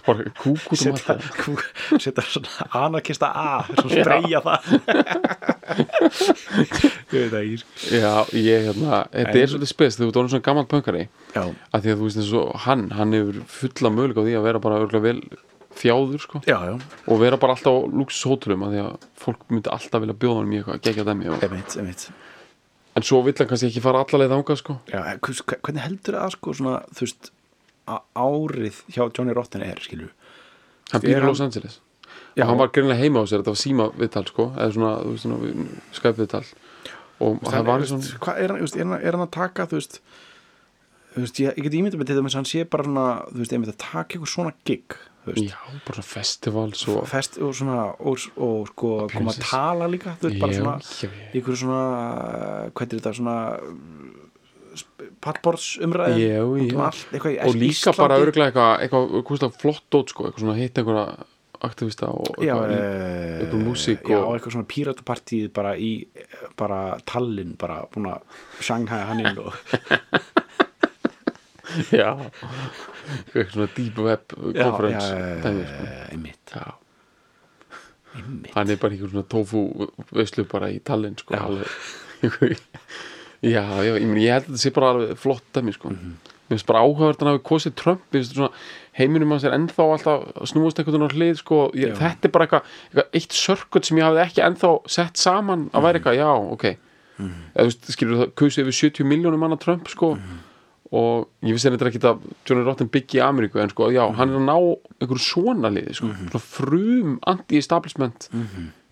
[0.04, 1.62] Hvað, bara kúk út um setja, alltaf.
[2.02, 4.60] setja svona anarkista A svo spreyja það.
[7.14, 7.78] Ég veit ekki sko.
[7.94, 11.06] Já, ég hérna, þetta er svolítið spes þegar þú tónum svona gammal pönkari.
[11.38, 14.36] Já, að því að þú veist eins og hann, hann hefur fulla möguleika á því
[14.40, 15.22] að vera bara örgulega vel
[15.80, 16.44] þjáður sko.
[16.50, 16.76] Já, já,
[17.08, 20.54] og vera bara alltaf á luxushótelum að því að fólk myndi alltaf vilja bjóða hann
[20.54, 22.10] í eitthvað gegja dæmi og, emitt, emitt
[22.96, 24.76] en svo vill hann kannski ekki fara allalegð þangað sko.
[24.92, 27.32] Hvers- hvernig heldur það sko svona, veist,
[27.90, 30.10] að árið hjá Johnny Rotten er, skilju
[30.94, 31.80] hann Er býr í Los Angeles.
[32.38, 32.46] Já.
[32.50, 34.92] hann var greinlega heima á sér, þetta var síma viðtal sko, eða svona,
[35.22, 36.46] svona Skype viðtal
[37.24, 40.00] og það var svona er, er, hann, er hann að taka, þú veist
[41.14, 43.74] þú veist, ég, ég get ímyndað með að hann sé bara svona, þú veist, einmitt
[43.74, 44.98] að taka eitthvað svona gig,
[45.40, 45.58] já,
[45.88, 50.40] bara festivals og fest og svona, og, og sko koma að tala líka, þú veist,
[50.42, 51.30] bara Já, svona já, já.
[51.34, 51.82] einhverju svona,
[52.74, 53.38] hvað er þetta, svona
[55.24, 56.88] pallborðs umræði Já, já.
[57.14, 60.82] eitthvað í og líka bara örgulega eitthvað, eitthvað, eitthvað flott dót sko, eitthvað svona hitt
[60.82, 61.06] einhverja
[61.64, 65.92] aktivista og já, eitthvað, eh, eitthvað músík já, og- eitthvað svona píratapartíð bara í
[66.60, 68.22] bara Tallinn bara búin að
[68.60, 69.54] Shanghai hann inn og
[72.02, 72.10] já
[73.34, 74.24] eitthvað svona deep web
[74.58, 75.46] conference sko.
[76.12, 76.54] einmitt
[78.54, 79.64] hann er bara einhver svona tofu
[80.14, 81.44] veislu bara í Tallinn sko, Já.
[83.44, 85.90] já, ég, meni, ég held að þetta sé bara alveg flott dæmi sko.
[85.92, 86.14] Mhm.
[86.44, 88.02] mér finnst bara áhugavert að hafi kosið Trump
[89.00, 91.60] heiminum hans er ennþá alltaf snúast einhvern veginn á hlið sko.
[91.74, 95.70] ég, þetta er bara eitthvað, eitthvað eitt sörkut sem ég hafði ekki ennþá sett saman
[95.74, 95.86] að Mhm.
[95.88, 96.66] væri eitthvað, já, ok
[97.56, 100.38] eða þú skilur það, kausið yfir 70 miljónum manna Trump sko Mhm.
[100.94, 104.30] Og ég vissi þetta ekki að Johnny Rotten byggi í Ameríku en sko, já, hann
[104.30, 104.58] er að ná
[105.02, 106.30] einhverju svona liði, sko, Mhm.
[106.30, 108.30] svona frum anti-establishment.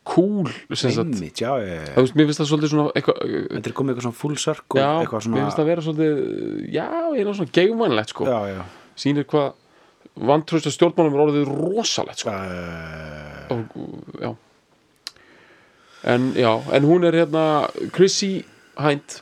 [0.03, 1.93] Cool, sem sagt, einmitt, já, já.
[1.93, 3.17] þú veist, mér finnst það svolítið svona eitthvað,
[3.53, 6.71] þetta er komið eitthvað svona full circle já, eitthvað mér svona finnst það vera svolítið
[6.73, 6.87] já,
[7.21, 8.25] eina svona geigvænlegt, sko.
[8.25, 8.63] Já,
[8.97, 9.53] sýnir hvað
[10.17, 12.33] vantrösta stjórnmálum er orðið rosalegt, sko.
[12.33, 13.61] Uh, og,
[14.25, 14.33] já.
[16.03, 18.43] En, já, en hún er hérna Chrissy
[18.81, 19.19] Hind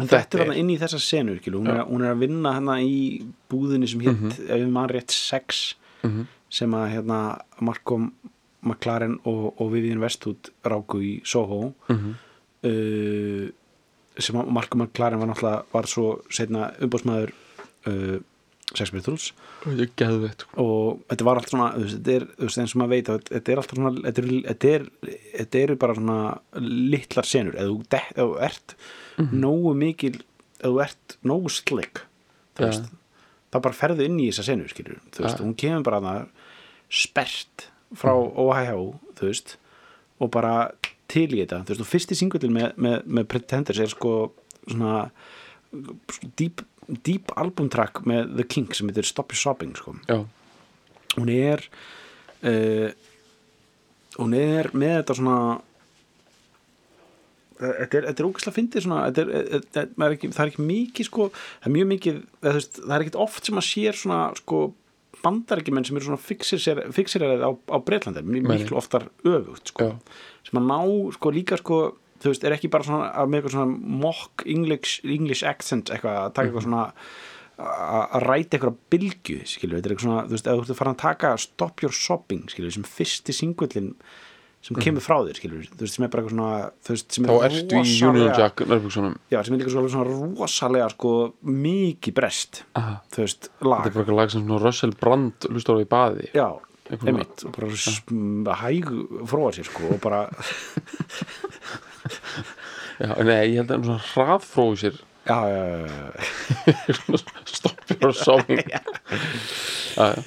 [0.00, 3.24] hún er- þarna inn í þessa senu hún, er, hún er að vinna hérna í
[3.50, 4.30] búðinni sem hétt, Mhm.
[4.50, 5.74] ef við mann rétt sex
[6.50, 7.98] sem að hérna Marko
[8.62, 11.74] McLaren og, og Vivian Westwood ráku í Soho.
[11.88, 12.14] Mhm.
[12.64, 13.50] uh,
[14.20, 17.30] sem að Marko McLaren var náttúrulega var svo setna umbóðsmaður
[17.86, 18.18] uh,
[18.74, 19.32] Sex Pistols.
[19.62, 20.46] Sko.
[20.62, 23.90] Og þetta var allt svona þetta er, eins og maður veit þetta er alltaf svona
[24.04, 24.84] þetta, er,
[25.42, 26.18] er, eru bara svona
[26.60, 27.56] litlar senur.
[27.58, 28.02] Ef þú, de,
[29.20, 30.14] þú ert nógu mikil
[30.60, 32.02] ef þú ert nógu slick
[32.56, 32.70] þú Ja.
[33.52, 35.44] það bara ferðu inn í þessa senur skilur, þú veist, Ja.
[35.44, 36.28] hún kemur bara þarna
[36.90, 38.74] spert frá OHH
[39.18, 39.56] þú veist,
[40.20, 40.70] og bara
[41.08, 44.32] til í þetta, þú veist, og fyrsti singullin með, með, með Pretenders er sko
[44.68, 45.10] svona
[46.36, 46.62] deep,
[47.02, 50.24] deep albumtrack með The King sem heitir Stop Your Sobbing sko já,
[51.16, 51.64] hún er
[52.44, 52.92] uh,
[54.18, 55.38] hún er með þetta svona
[57.60, 58.90] þetta er, er ógæslega fyndið er,
[59.94, 62.60] maður er ekki, það er ekki mikið sko, það er mjög mikið það
[62.96, 64.60] er ekkit oft sem að sér svona sko
[65.20, 66.22] bandarækjumenn sem eru svona
[66.96, 69.90] fixirarið á, á Breitlandi miklu oftar öfugt sko.
[70.46, 70.78] Sem að ná
[71.16, 71.80] sko líka sko
[72.20, 76.22] þú veist, er ekki bara svona að með eitthvað svona mock English, English accent eitthvað
[76.22, 77.04] að taka eitthvað svona að
[77.60, 80.78] að ræta eitthvað bylgju, skilur þetta er eitthvað svona, þú veist, ef þú ert að
[80.78, 83.90] fara að taka Stop Your Sobbing, skilur, sem fyrsti singullin
[84.60, 87.30] sem kemur frá þér, skilur þú veist, sem er bara eitthvað svona, veist, sem er
[87.30, 91.12] Þá ertu í Union Jack nærbuksunum já, sem er líka svona, svona rosalega sko
[91.48, 92.98] mikið brest Aha.
[93.14, 95.88] þú veist, Þetta lag er bara eitthvað lag sem svona Russell Brand lustar á í
[95.88, 96.28] baði.
[96.36, 96.48] Já,
[96.90, 97.44] einmitt.
[97.48, 98.90] og bara sm- hæg
[99.32, 100.26] fróa sér sko og bara,
[103.00, 104.98] Já, nei, ég held að svona hraðfróðu sér.
[105.24, 107.18] Já, já, já,
[107.48, 108.80] stoppir og sáning Já,
[109.96, 110.20] já,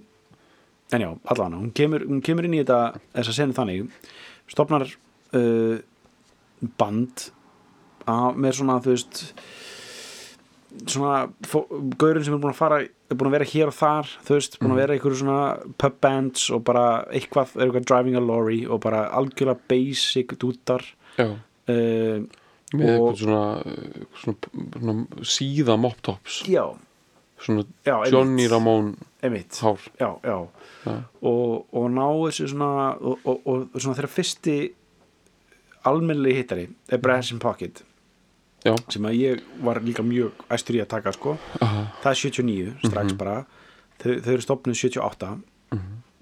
[0.92, 3.90] en já, allan hún kemur, hún kemur inn í þetta þessa senu þannig
[4.50, 4.86] stopnar
[5.38, 5.76] uh,
[6.80, 7.26] band
[8.10, 9.20] að, með svona, þú veist
[10.86, 11.28] svona
[11.98, 14.58] gaurinn sem er búin að fara er búin að vera hér og þar þú veist,
[14.60, 18.60] búin að vera einhverju svona pub bands og bara eitthvað, er eitthvað driving a lorry
[18.66, 20.84] og bara algjörlega basic dútar.
[21.18, 22.22] Uh,
[22.70, 23.42] Með eitthvað svona,
[24.20, 26.42] svona, svona síða mop tops.
[26.46, 26.68] Já,
[27.40, 28.44] Svona já, Johnny
[29.24, 29.58] einmitt.
[29.64, 29.80] hár.
[29.98, 30.36] Já Já.
[30.86, 34.56] Og, og ná þessu svona og, og, og svona þeirra fyrsti
[35.88, 37.84] almennilegi hittari er Brass in Pocket
[38.60, 41.32] Já, sem að ég var líka mjög æstur í að taka sko.
[41.64, 43.36] Aha, það er 79 strax bara.
[44.02, 45.30] Þau, þau eru stopnuð 78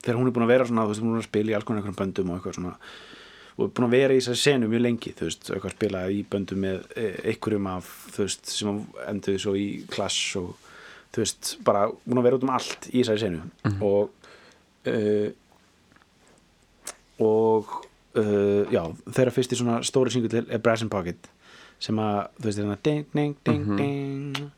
[0.05, 1.57] þegar hún er búin að vera svona þú veist, hún er búin að spila í
[1.57, 2.75] alls konar einhverjum böndum og eitthvað svona
[3.59, 6.03] og er búin að vera í þessari senu mjög lengi þú veist, eitthvað að spila
[6.15, 10.69] í böndum með eh, einhverjum af, þú veist, sem endur svo í Clash og
[11.15, 13.43] þú veist, bara búin að vera út um allt í þessari senu.
[13.83, 14.15] Og
[14.87, 15.31] uh,
[17.19, 17.75] og
[18.19, 21.31] uh, já, þeirra fyrsti svona stóri singull er Brass in Pocket
[21.83, 24.53] sem að, þú veist, er hérna ding, ding, ding, ding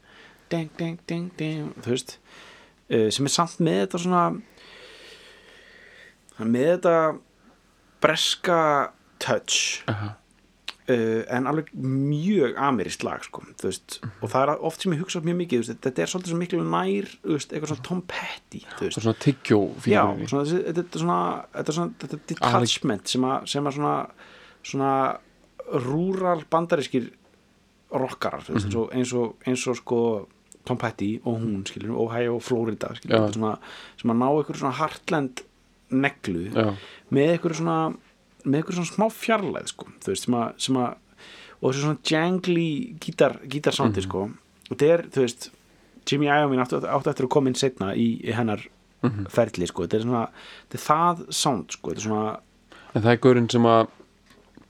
[0.51, 2.19] ding, ding, ding, ding þú veist,
[2.91, 4.25] uh, sem er samt með þetta svona
[6.41, 6.95] með þetta
[8.01, 8.61] breska
[9.21, 9.85] touch.
[9.91, 10.15] Aha,
[10.91, 15.05] uh, en alveg mjög amirist lag sko, þú veist, og það er oft sem ég
[15.05, 17.87] hugsa mjög mikið, þú veist, þetta er svolítið svo miklu nær, þú veist, eitthvað svona
[17.89, 21.21] Tom Petty þú veist, svona tyggjó já, svona, þetta er svona
[21.55, 23.97] þetta er svona, þetta er detachment sem að, sem að svona
[24.71, 24.93] svona
[25.87, 27.11] rúral bandarískir
[27.91, 30.03] rockarar, þú veist, eins, og, eins, og, eins og sko
[30.69, 33.55] Tom Petty og hún, skilur, Ohio og Florida, þetta er svona
[33.99, 35.45] sem að ná ykkur svona heartland
[35.91, 36.71] neglu Já,
[37.11, 37.79] með ykkur svona
[38.45, 40.91] með ykkur svona smá fjarlæð sko, þú veist, sem að, sem að
[41.61, 42.69] og þessu svona jangly
[43.03, 45.51] gítar, gítarsándi sko, og þetta er, þú veist
[46.09, 48.63] Jimmy Iovine áttu eftir að koma inn setna í, í hennar
[49.33, 50.25] ferli sko, þetta er svona,
[50.71, 53.83] þetta er það sound sko, þetta er svona, en það er gaurinn sem að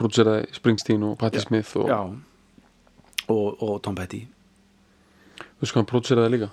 [0.01, 2.01] brútseraði Springsteen og Patti Smith og já.
[3.31, 4.25] Og, og Tom Petty.
[5.39, 6.49] Þú veist hvað hann brútseraði líka?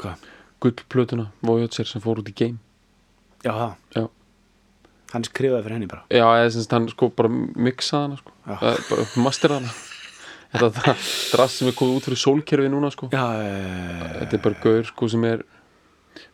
[0.00, 0.22] Hvað?
[0.62, 2.60] gullplötuna, Voyager sem fór út í game.
[3.42, 4.04] Já, það, Já,
[5.12, 6.04] hann skrifaði fyrir henni bara.
[6.12, 8.34] Já eða sem sagt hann sko bara mixaði hana sko.
[8.46, 9.74] Bara masteraði hana.
[10.52, 10.94] Þetta
[11.32, 13.08] drass sem er komið út fyrir sólkerfi núna sko.
[13.12, 13.24] Já,
[14.18, 15.44] þetta er bara gaur sko sem er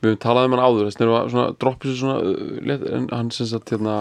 [0.03, 1.03] við höfum talað um hann áður þess
[1.39, 3.99] að droppið sér svona uh, en hann sem sagt hérna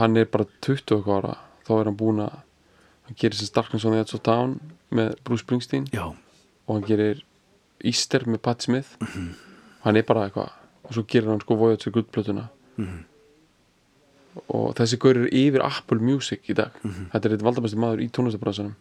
[0.00, 1.34] hann er bara 20 og eitthvað ára.
[1.68, 2.38] Þá er hann búinn að
[3.08, 4.56] hann gerir sem Darkness on the Edge of Town
[4.94, 5.90] með Bruce Springsteen.
[5.92, 6.06] Já,
[6.64, 7.20] og hann gerir
[7.84, 8.96] Easter með Pat Smith.
[9.84, 10.56] Hann er bara eitthvað
[10.90, 12.48] og svo gerir hann sko Voyager gullplötuna
[14.50, 16.76] og þessi gaur er yfir Apple Music í dag.
[16.84, 18.76] Þetta er eitt valdamesti maður í tónlistabransanum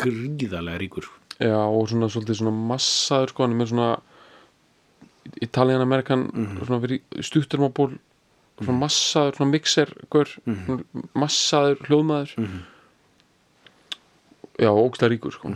[0.00, 1.08] gríðarlega ríkur.
[1.40, 3.90] Já, og svona svolítið svona massaður sko, hann er með svona
[5.44, 6.26] Italian American
[6.66, 7.90] svona verið stuttur á ból
[8.60, 12.34] svona massaður, svona mixer gaur, svona massaður hljóðmaður.
[14.60, 15.54] Já, og ógstlega ríkur sko.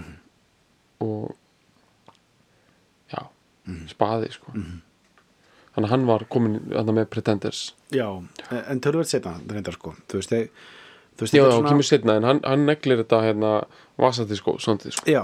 [1.05, 1.35] Og
[3.12, 3.20] já,
[3.92, 4.57] spaði sko
[5.75, 7.63] þannig að hann var komin þarna með Pretenders.
[7.95, 8.07] Já,
[8.61, 11.89] en tölvöld setna reyndar sko, þú veist, þeir þú veist, Já, þetta er svona- kemur
[11.91, 13.51] setna en hann, hann neglir þetta hérna
[13.99, 15.07] vasati sko, svondið sko.
[15.11, 15.23] Já,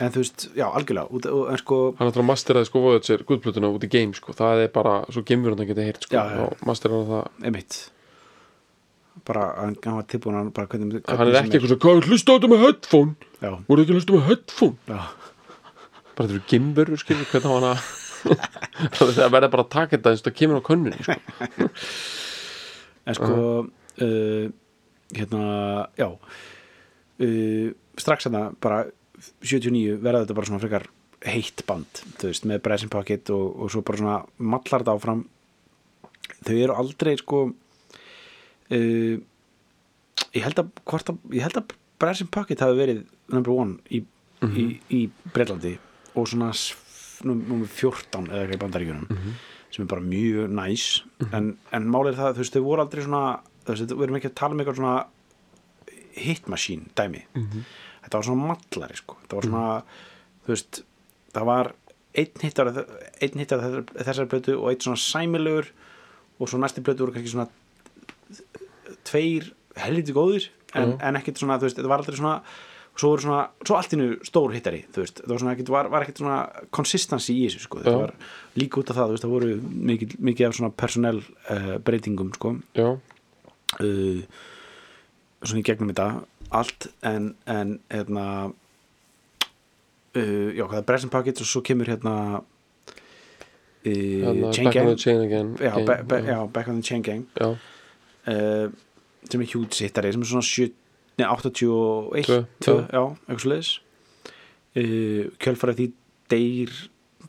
[0.00, 3.22] en þú veist, já, algjörlega út, og, en sko, hann ætlar að masteraði sko Voyager
[3.28, 6.24] guðplötuna út í game sko, það er bara svo gemur hann að geta heyrt sko,
[6.46, 7.30] og masteraði það.
[7.44, 7.78] Einmitt.
[9.26, 12.04] Bara, hann, hann var tilbúin að bara hvernig, hvernig hann er ekki eitthvað svo, hvað,
[12.06, 13.16] hlusta á þetta með headphone?
[13.42, 14.76] Já, voru ekki að hlusta með headphone?
[14.86, 15.00] Já,
[16.14, 17.88] bara þetta eru gimverur, skilur, hvernig á hann að
[18.98, 21.16] það verður bara að taka þetta eins og það kemur á könnunni sko.
[23.08, 24.46] en sko uh,
[25.16, 25.42] hérna,
[25.98, 27.66] já uh,
[27.98, 28.84] strax hérna bara
[29.42, 30.88] 79 verða þetta bara svona frekar
[31.26, 35.24] heitt band, þú veist, með Bressin Pocket og, og svo bara svona mallar þetta áfram.
[36.46, 39.16] Þau eru aldrei sko uh,
[40.34, 44.04] ég held að að, ég held að Bressin Pocket hafi verið number one í,
[44.46, 45.00] í, í
[45.34, 45.74] Breitlandi
[46.14, 46.52] og svona
[47.26, 49.06] nummer 14 eða eitthvað í bandaríkjunum
[49.68, 50.84] sem er bara mjög næs.
[51.34, 53.22] En, en málið er það, þú veist, þau voru aldrei svona
[53.68, 54.96] veist, við erum ekki að tala um eitthvað svona
[56.18, 57.24] hit machine dæmi.
[58.04, 59.18] Þetta var svona mallari sko.
[59.24, 59.66] Þetta var svona,
[60.46, 60.80] þú veist
[61.36, 61.72] það var
[62.18, 65.68] einn hittar einn hittar þessar, þessar plötu og einn svona sæmilegur
[66.38, 67.48] og svo næsti plötu voru kannski svona
[69.08, 72.38] tveir helviti góðir en, en ekkert svona, þú veist, þetta var aldrei svona
[72.98, 75.84] svo voru svona, svo allt innu stór hittari þú veist, það var svona ekkert, var,
[75.92, 76.38] var ekkert svona
[76.74, 78.12] consistency í þessu, sko, þetta var
[78.58, 79.50] líka út af það, þú veist, það voru
[79.92, 82.48] mikið, mikið af svona personnel uh, breytingum, sko.
[83.78, 84.20] Uh,
[85.44, 86.08] svona í gegnum þetta
[86.58, 92.14] allt en, en hérna uh, já, hvað er Present Package og svo kemur hérna
[93.84, 94.98] hérna, Chain back Gang.
[94.98, 97.26] chain again já, gang, be, be, já, Back on the Chain Gang.
[99.28, 100.72] Sem er hjút sittari sem er svona 7,
[101.18, 103.02] nei, 81 Tvö, 2, já.
[103.26, 103.72] eitthvað svo leiðis
[104.78, 105.88] uh, kjölfarið því
[106.32, 106.76] deyr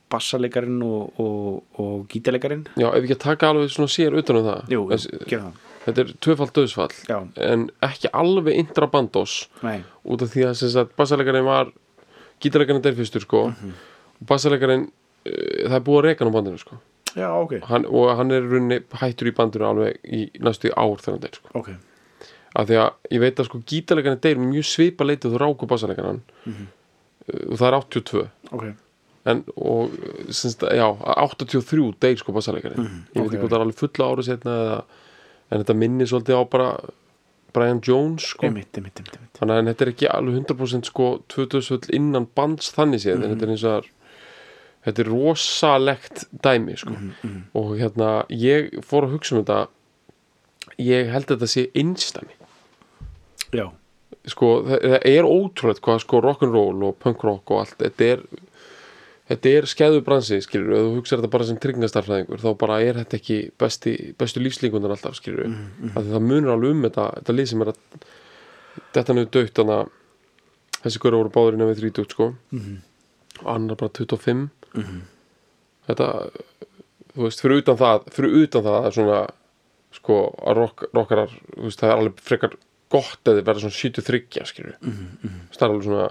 [0.10, 4.47] bassalegarinn og, og, og gítalegarinn já, ef ekki að taka alveg svona sér utan um
[4.47, 4.71] það.
[4.73, 4.86] Jú,
[5.30, 5.65] gera það.
[5.86, 10.95] Þetta er tvöfald döðsfall já, en ekki alveg intrabandos nei, út af því að, sagt,
[10.99, 11.69] bassalegarinn var
[12.43, 13.45] gítarleikarinn der fyrstur sko.
[13.54, 13.75] Mhm.
[14.19, 16.80] og bassalegarinn uh, það er búið að reka hann á bandinu sko.
[17.17, 17.56] Já, ok.
[17.65, 21.23] Hann, og hann er í rauninni hættur í bandinu alveg í næstu ár þegar hann
[21.23, 21.54] deyr sko.
[21.58, 21.69] Ok,
[22.55, 26.21] af því að ég veit að sko gítarleikarinn deyr mjög svipa leitið þú ráku bassalegarinn
[26.45, 26.67] Mhm.
[27.33, 28.63] uh, og það er 82 ok.
[29.29, 29.91] En og
[30.33, 34.07] semst, já, 83 deyr sko bassalegarinn ég veit ok, ekki hvað það er alveg fulla
[34.13, 34.79] ára setna eða,
[35.51, 36.69] en þetta minnir svolítið á bara
[37.53, 38.45] Brian Jones sko.
[38.45, 39.29] Einmitt, einmitt, einmitt.
[39.39, 43.45] þannig að þetta er ekki alveg 100% sko 2000 innan bands þannig séð en þetta
[43.47, 43.88] er eins og að
[44.85, 46.93] þetta er rosalegt dæmi sko.
[47.57, 49.67] Og hérna ég fór að hugsa um þetta.
[50.79, 52.38] Ég held að þetta sé einstæmi
[53.55, 53.65] já,
[54.29, 58.23] sko það, er ótrúlega hvað sko rock'n'roll og punk rock og allt þetta er
[59.29, 63.01] þetta er skæðu bransi skilur ef þú hugsaður þetta bara sem tryggingastarfræðingur þá bara er
[63.03, 65.95] þetta ekki besti, bestu lífslíkundan alltaf skilur mm, mm.
[65.97, 67.81] það munur alveg um þetta, þetta lið sem er að
[68.95, 69.95] þetta niður dögt þannig að
[70.79, 72.29] þessi hverju voru báður innan við 30 sko.
[73.39, 74.45] Og annar bara 25
[75.89, 76.07] þetta
[77.15, 79.19] þú veist, fyrir utan það fyrir utan það að svona
[79.95, 82.57] sko að rock, rockarar þú veist, það er alveg frekar
[82.89, 86.10] gott að þið verða svona 73 skilur það er alveg svona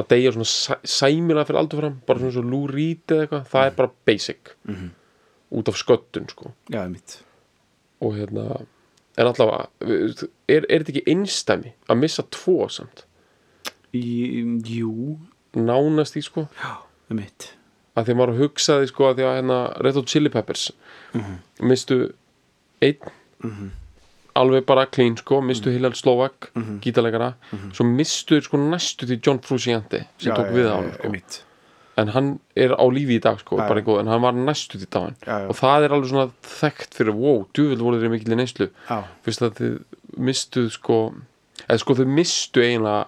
[0.00, 3.48] að deyja svona sæ, sæmilega fyrir aldur fram bara svona svo Lou Reed eða eitthvað
[3.52, 4.52] það er bara basic.
[5.52, 6.52] Út af sköttun sko.
[6.72, 6.86] Já,
[8.00, 8.46] og hérna
[9.20, 13.04] en allavega, er, er þetta ekki einstæmi að missa tvo samt?
[13.92, 15.18] Í, jú,
[15.52, 16.46] nánast í sko.
[16.56, 16.78] Já,
[17.92, 20.70] að því að maður hugsaði sko að því að hérna Red Hot Chili Peppers
[21.60, 21.98] mistu
[22.80, 23.12] einn
[24.38, 27.32] alveg bara clean sko, mistu mm Hillel Slovak mm gítarleikara,
[27.72, 30.92] svo mistu sko næstu því John Frusciante sem já, tók já, við já, á hann
[30.92, 31.02] sko.
[31.08, 31.40] einmitt.
[32.00, 33.84] En hann er á lífi í dag sko, Já, bara já.
[33.84, 35.48] góð, en hann var næstu því Já, já.
[35.48, 38.70] og það er alveg svona þekkt fyrir wow, djúvill voru þeir mikil í neyslu.
[38.88, 39.74] Já, fyrst að þið
[40.16, 40.96] mistuð sko
[41.68, 43.06] eða sko þau mistu eiginlega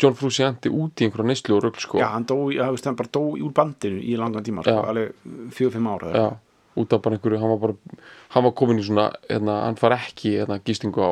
[0.00, 1.98] John Frusciante út í einhverja neyslu og rögl sko.
[2.00, 4.88] Já, hann dó, já, veist, hann bara dó úr bandinu í langan tíma, sko, Já.
[4.90, 5.12] alveg
[5.54, 6.28] fjögur-fimm ára Já,
[6.78, 7.74] út af bara einhverju hann var bara,
[8.34, 11.10] hann var komin í svona hérna, hann far ekki hérna, gístingu á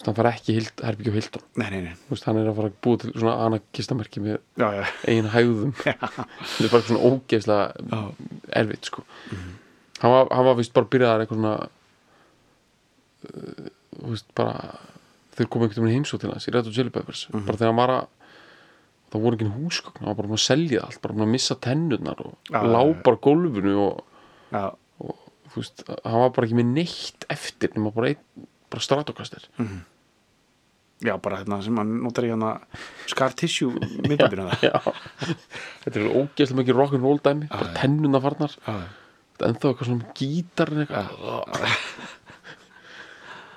[0.00, 2.48] veist, hann far ekki í Hild, herbyggja á Hildon nei, nei, nei, veist, hann er
[2.50, 4.38] að fara að búa til svona annað gistamerki með
[5.04, 5.74] eigin hægðum.
[5.80, 8.04] Þetta er bara svona ógeðslega
[8.62, 9.04] erfitt sko.
[10.00, 11.56] Hann, var, hann var vist bara byrjaðar eitthvað svona
[13.28, 13.68] uh,
[14.00, 14.54] þú veist bara
[15.36, 17.26] þeir komu einhvern veginn heimsótt til hans í Red Hot Chili Peppers.
[17.34, 18.08] Bara þegar hann var að
[19.10, 22.32] það voru ekki húsgögn, hann var bara að selja allt bara að missa tennurnar og
[22.50, 22.94] Já, lá já, já.
[23.06, 23.94] bara á gólfinu og,
[24.54, 24.64] já,
[25.02, 25.14] og
[25.50, 28.08] þú veist, hann var bara ekki með neitt eftir nema bara
[28.70, 29.44] bara stratokastir.
[31.00, 32.50] Já, bara hérna sem hann notar í hérna
[33.08, 33.72] scar tissue
[34.04, 34.74] myndabýrna það já,
[35.86, 38.52] þetta er ógeðslega mikið rock'n'roll dæmi, bara tennurnar farnar.
[39.40, 41.06] Ennþá eitthvað svona gítarinn eitthvað.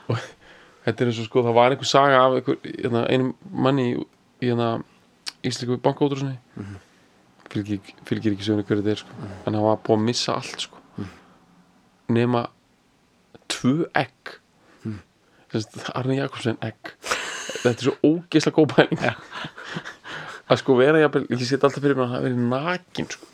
[0.08, 0.18] Og
[0.88, 3.30] þetta er eins og sko það var einhver saga af einhver, hérna, einum
[3.68, 3.96] manni í
[4.50, 4.70] hérna
[5.44, 6.78] íslíku bankótrúsinni mm -hmm.
[7.50, 9.14] fylgir, fylgir ekki sögni hverju þetta er sko.
[9.46, 10.78] en hann var búið að missa allt sko.
[12.08, 12.48] nema
[13.48, 14.40] tvö egg
[14.84, 15.00] mm.
[15.94, 16.96] Arni Jakobsen egg
[17.64, 19.14] þetta er svo ógeðslega góð pæling Já.
[20.50, 23.26] að sko vera jafnvel, ég set alltaf fyrir mér að það verið nakin sko.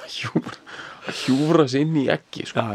[0.00, 0.58] að hjúfra
[1.06, 2.60] að hjúfra sig inn í eggi sko.
[2.60, 2.66] já,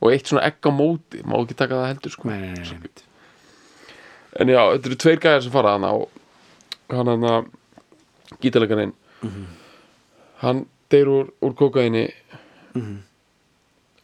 [0.00, 2.28] og eitt svona egg á móti má ekki taka það heldur sko.
[2.30, 2.90] nei, nei, nei,
[4.40, 6.15] en já, þetta eru tveir gæjar sem fara hana og
[6.92, 7.48] hann hann að
[8.42, 8.92] gítarleikarinn
[10.42, 12.04] hann deyr úr, úr kokaini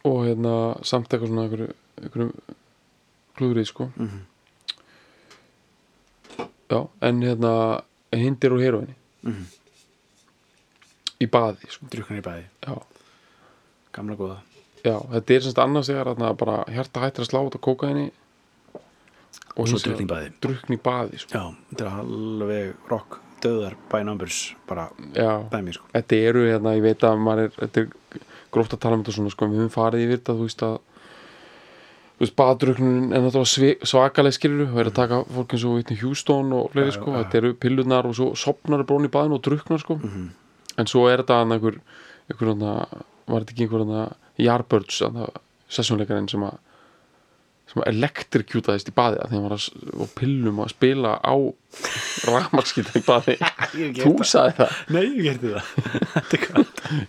[0.03, 2.55] og hérna samt eitthvað svona einhverju, einhverju
[3.37, 3.87] klúðrið sko.
[6.69, 7.51] Já, en hérna
[8.17, 8.95] hinn deyr úr heroinni
[11.23, 11.87] í baði sko.
[11.93, 12.73] drukkan í bæði, já,
[13.95, 14.41] gamla góða.
[14.83, 18.09] Já, þetta er semst annars þegar þarna bara hjarta hættir að slá út á kókaini
[19.57, 20.31] og svo í baði.
[20.41, 21.37] drukkna í baði sko.
[21.37, 24.87] já, þetta er alveg rock döðar by numbers, bara
[25.51, 28.95] dæmi sko þetta eru hérna, ég veit að maður er, þetta er gróft að tala
[28.97, 30.75] um þetta svona sko, við höfum farið yfir þetta, þú veist að
[32.13, 35.99] þú veist, baðdruknun er náttúrulega svakaleg skilur og er að taka fólk eins og Whitney
[36.03, 39.43] Houston og fleiri sko, þetta eru pillunar og svo sopnar er brón í baðinu og
[39.47, 40.29] druknar sko Mhm.
[40.77, 41.79] en svo er þetta einhver,
[42.31, 42.87] einhver hana,
[43.27, 45.01] var þetta ekki einhver hana Yardbirds,
[45.69, 46.55] sessjónleikarinn sem að
[47.73, 51.35] sem að elektrikjútaðist í baði að því hann var á pillum að spila á
[52.29, 53.35] rafmarskita í baði
[54.03, 54.77] þú sagði það?
[54.93, 55.65] Nei, ég gerði það.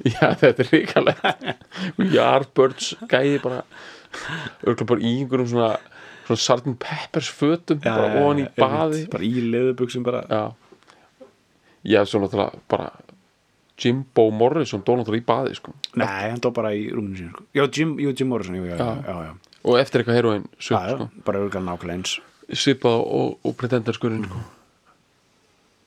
[0.05, 3.63] Er Já, þetta er ríkalegt Yardbirds gæði bara
[4.65, 5.71] örgulega bara í einhverjum svona,
[6.25, 6.77] svona Sgt.
[6.81, 9.03] Peppers fötum bara ofan í baði.
[9.13, 10.23] Bara í leðubuxum bara.
[10.31, 10.45] Já.
[11.85, 12.93] Já, svo náttúrulega bara
[13.77, 15.75] Jimbo Morrison dó náttúrulega í baði sko.
[15.99, 17.45] nei, hann dó bara í rúminu sín sko.
[17.57, 19.33] já, Jim, jú, Jim Morrison, jú, já, já, já, já.
[19.65, 21.09] Og eftir eitthvað heroin sög, já, sko.
[21.27, 22.17] bara örgulega nákvæmlega eins
[22.61, 24.41] svipað og, og pretender skurinn sko.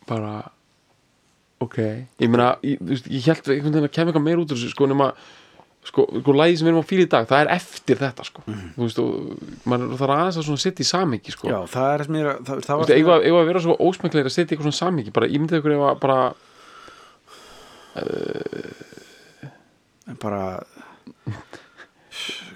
[0.09, 0.35] bara
[1.63, 1.77] ok,
[2.21, 5.11] ég meina ég, ég held einhvern veginn að kemur eitthvað meir út þessu sko, nema
[5.87, 8.43] sko, sko lægi sem við erum að fíla í dag það er eftir þetta sko.
[8.47, 11.51] þú veist, og maður þarf aðeins að svona setja í samhengi sko.
[11.51, 14.51] já, það er mér það, það var eigum að, að vera svo ósmekkilegir að setja
[14.55, 16.19] eitthvað svona samhengi bara, ég myndi ykkur ef að bara
[20.21, 20.41] bara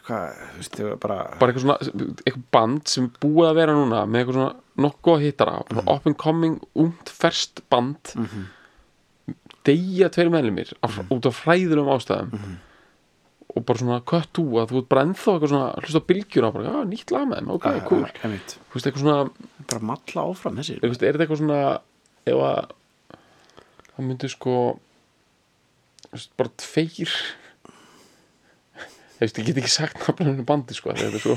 [0.07, 1.91] hvað, þú veist, það var bara bara eitthvað svona,
[2.25, 5.53] eitthvað band sem búið að vera núna með eitthvað svona nokkuð hittara.
[5.69, 8.15] Bara up and coming, umt, ferst band.
[8.15, 8.49] Mm -hmm.
[9.65, 12.57] deyja tveir meðlumir af, út af fræðilegum ástæðum.
[13.55, 16.51] Og bara svona cut to að þú ert bara ennþá eitthvað svona hlusta á bylgjuna
[16.51, 18.05] bara, já, nýtt lag með þeim, ok, Já, cool.
[18.23, 18.57] einmitt.
[18.69, 19.29] þú veist, eitthvað svona,
[19.67, 21.81] bara matla áfram þessi er, er þetta eitthvað svona
[22.25, 22.71] ef að
[23.95, 24.79] það myndi sko
[26.37, 27.11] bara tveir
[29.21, 31.35] ég get ekki sagt nafninu bandi sko, þetta er svo,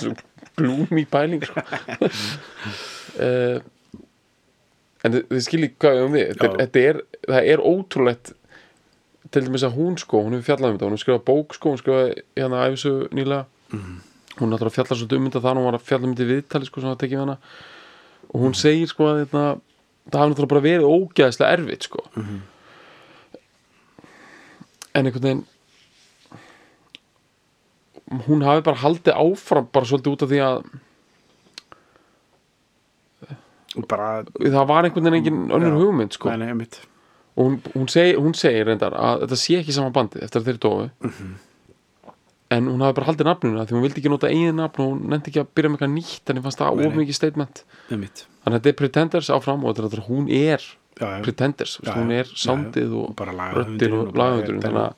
[0.00, 0.14] svo
[0.58, 1.62] glúmi pæling sko.
[3.14, 3.60] Uh,
[5.04, 6.28] en þið, þið skiljið hvað við um við.
[6.34, 8.32] Þetta þetta er, það er ótrúlegt
[9.30, 10.88] til dæmis að hún sko, hún hefur fjallað um þetta.
[10.88, 13.44] Hún hefur skrifað bók sko, hún skrifaði hérna æfisu nýlega.
[14.40, 16.82] Hún náttúrulega fjallar svo um þetta þannig hún var að fjalla um þetta viðtali sko,
[16.82, 17.36] sem það tekið hana.
[18.30, 19.44] Og hún segir sko að þetta,
[20.10, 22.04] það hafi náttúrulega bara verið ógeðslega erfitt sko.
[24.90, 25.46] En einhvern veginn
[28.26, 30.62] hún hafi bara haldið áfram bara svolítið út af því að
[33.90, 35.78] bara, það var einhvern veginn engin önnur Já.
[35.84, 36.48] hugmynd sko nei,
[37.38, 40.48] og hún, hún, seg, hún segir reyndar að þetta sé ekki sama bandið eftir að
[40.50, 41.30] þeir dói Mhm.
[42.50, 44.90] en hún hafi bara haldið nafninu af því hún vildi ekki nota eigin nafn og
[44.90, 47.64] hún nefndi ekki að byrja með eitthvað nýtt en ég fannst það of mikið statement
[47.88, 48.10] þannig
[48.44, 50.60] að þetta er Pretenders áfram og þetta er, hún er
[51.00, 51.22] já.
[51.22, 52.50] Pretenders, Já, hún er já.
[52.50, 54.94] og lagahöfundurinn og er- þannig að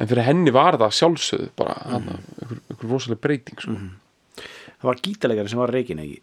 [0.00, 3.76] en fyrir henni var það sjálfsögð bara hana, einhver, einhver rosaleg breyting sko.
[4.80, 6.20] það var gítalegari sem var reikin ekki?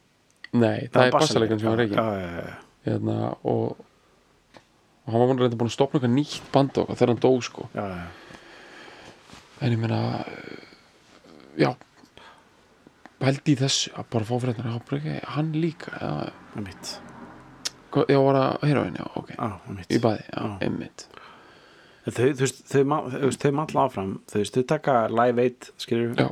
[0.57, 2.55] Nei, það, er bassalegan sem var reygin já, já, já,
[2.87, 3.81] hérna, og,
[5.05, 7.67] og hann var reynda búin að stopna eitthvað nýtt band eitthvað þegar hann dó sko.
[7.75, 8.07] já, já.
[9.61, 10.01] en ég meina
[11.57, 11.69] já
[13.21, 14.55] pældi í þessu að bara fá bara
[14.97, 16.09] ekki, hann líka já,
[16.55, 16.95] einmitt.
[17.93, 19.29] Hvað- já, var það heroin, já, ok.
[19.37, 19.89] Já, einmitt.
[19.93, 20.57] Í bæði, já, Já.
[20.67, 21.07] einmitt
[22.07, 22.83] þau, þau,
[23.25, 24.11] veist, þau matla áfram.
[24.31, 26.29] Þau þau taka live 1 skilur Já.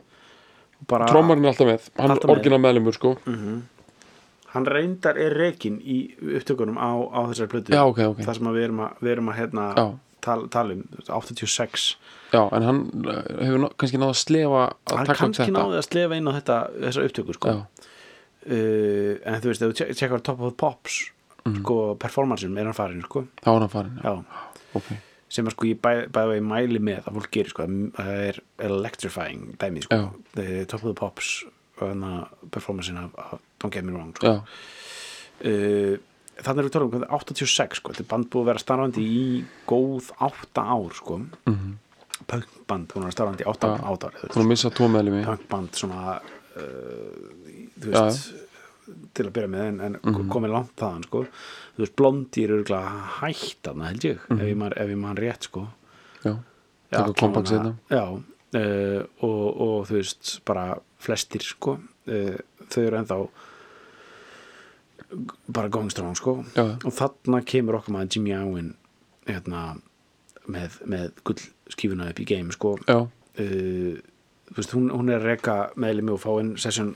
[0.88, 3.16] bara trommarinn er alltaf með, hann er orginal meðlumur sko.
[4.56, 7.74] hann reyndar er reikin í upptökunum á, á þessari plötu.
[7.76, 8.22] Já, ok, ok.
[8.24, 9.66] Það sem við erum að, við erum að hérna,
[10.24, 11.88] tal, tala um 86
[12.32, 16.16] já, en hann uh, hefur kannski náða að slefa að hann kannski náði að slefa
[16.22, 17.56] inn á þetta þessar upptökur sko.
[18.46, 21.12] uh, en þú veist, ef þú tjek- tjekkar Top of the Pops
[21.46, 21.60] Mhm.
[21.62, 23.28] sko, performancein er hann farin sko.
[23.44, 24.16] þá er hann farin já.
[24.16, 24.24] já,
[24.80, 24.88] ok,
[25.30, 28.20] sem að sko ég bæ, bæði vegi mæli með að fólk gerir sko, að það
[28.30, 30.02] er electrifying dæmi sko.
[30.36, 31.32] The Top of the Pops
[32.08, 34.28] að performancein af, af Don't Get Me Wrong sko.
[34.28, 34.36] já,
[35.46, 35.96] uh,
[36.46, 39.26] þannig er við tólum um 86 sko, þetta er band búið að vera starfandi í
[39.70, 41.18] góð 8 ár sko.
[41.18, 41.74] mm Mhm.
[42.32, 43.76] punkband, hún er starfandi í 8 Já.
[43.84, 46.16] ár að meðlumi punkband svona
[46.56, 46.62] uh,
[47.80, 48.30] þú veist
[49.16, 50.30] til að byrja með en, en Mhm.
[50.32, 51.24] komið langt þaðan sko.
[51.76, 52.92] þú veist, blondir eru örugglega
[53.22, 55.68] hætt þarna held ég, ef ég man, ef man rétt sko.
[56.24, 56.36] já,
[56.92, 58.04] Já, kompakt allavega- setna já,
[58.56, 62.38] uh, og, og þú veist bara flestir sko uh,
[62.70, 63.18] þau eru ennþá
[65.48, 66.66] bara going strong sko Já.
[66.86, 68.72] og þarna kemur okkar maður Jimmy Owen
[69.28, 69.78] hérna,
[70.48, 73.06] með, með gullskífuna upp í game sko uh,
[73.36, 76.96] þú veist, hún, hún er að reka meðlimi og fá inn session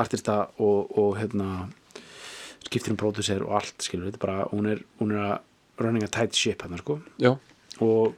[0.00, 1.66] artista og, og hérna
[2.66, 6.06] skiptir um pródusser og allt skilur, þetta er bara, hún er, hún er að running
[6.06, 6.98] a tight ship hann sko.
[7.22, 7.34] Já,
[7.84, 8.16] og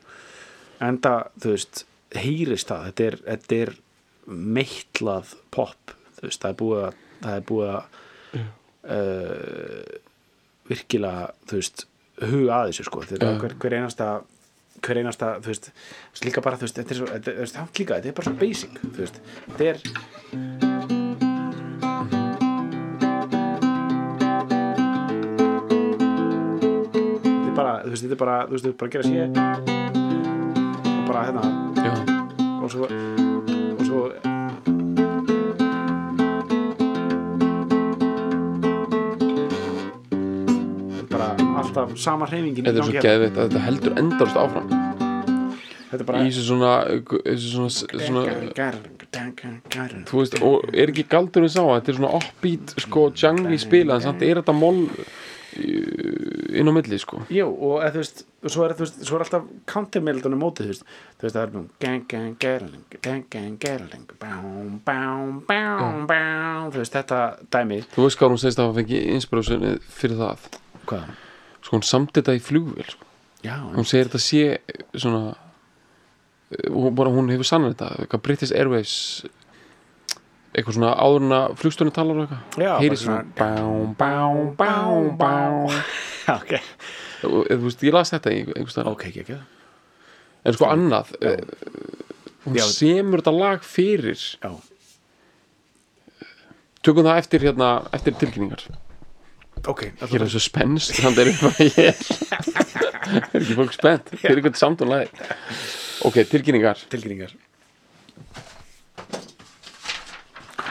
[0.84, 1.84] enda, þú veist
[2.16, 3.74] heyrist það, þetta er, þetta er
[4.28, 7.82] meittlað pop þú veist, það er búið að það er búið að
[8.94, 9.94] uh,
[10.68, 11.86] virkilega þú veist,
[12.18, 13.04] huga að þessu sko.
[13.08, 14.08] Þetta er hver, hver einasta
[14.84, 15.70] hver einasta, þú veist,
[16.22, 18.38] líka bara þú veist, þetta er svo, þetta, veist, það líka, þetta er bara svo
[18.38, 19.80] basic þú veist, þetta er
[27.98, 29.18] veist, þetta er bara þú veist, þetta er bara að gera sé
[30.94, 31.42] og bara hérna
[31.82, 31.94] já,
[32.62, 32.84] og svo
[33.74, 34.00] og svo
[41.08, 41.28] bara
[41.58, 43.06] alltaf sama hreyfingin í þetta er svo hérna.
[43.08, 44.68] geðveitt að þetta heldur endarust áfram.
[45.88, 46.72] Þetta er í bara þessu svona,
[47.40, 48.22] svona, svona svona
[50.04, 53.96] þú veist, og er ekki galdurinn sá að þetta er svona offbeat, sko, jungle spila
[53.96, 54.84] en samt er þetta moll
[56.48, 57.20] inn á milli, sko.
[57.32, 60.86] Jú, og eða, þú veist, svo er, veist, svo er alltaf countermeldunum mótið, þú veist,
[61.18, 66.70] þú veist, það er nú gang, gang, gerling, gang, gang, gerling, bám, bám, bám, bám,
[66.72, 67.22] þú veist, þetta
[67.54, 70.48] dæmi, þú veist hvað hún segist að hafa fengið inspirationi fyrir það?
[70.88, 71.12] Hvað?
[71.58, 73.10] sko, hún samt þetta í flugvél, sko.
[73.44, 74.44] Já, hún segir þetta sé
[74.98, 75.36] svona
[76.72, 78.94] hún, bara, hún hefur sannan þetta British Airways
[80.58, 82.64] eitthvað svona áður en að flugstöðinu talar og eitthvað?
[82.64, 86.52] Já, heyri bara svona bám, bám, bám, bám já, ok,
[87.28, 89.40] og þú veist, ég las þetta í einhvers ok, ekki, ekki,
[90.44, 91.40] en sko annað eh,
[92.48, 92.66] hún Já.
[92.72, 94.20] semur þetta lag fyrir.
[94.42, 94.52] Já,
[96.84, 98.68] tökum það eftir hérna, eftir tilkynningar.
[99.66, 102.02] Ok, ég er þessu spennst þannig er bara ég.
[103.08, 104.12] Er er ekki fólk spennt?
[104.14, 105.28] Fyrir eitthvað samtónlega
[106.06, 106.84] ok, tilkynningar.
[106.92, 107.34] Tilkynningar,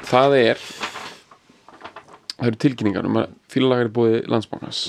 [0.06, 0.62] það er
[2.38, 4.82] það eru tilkynningar um að fílalagar er búið landsbankans.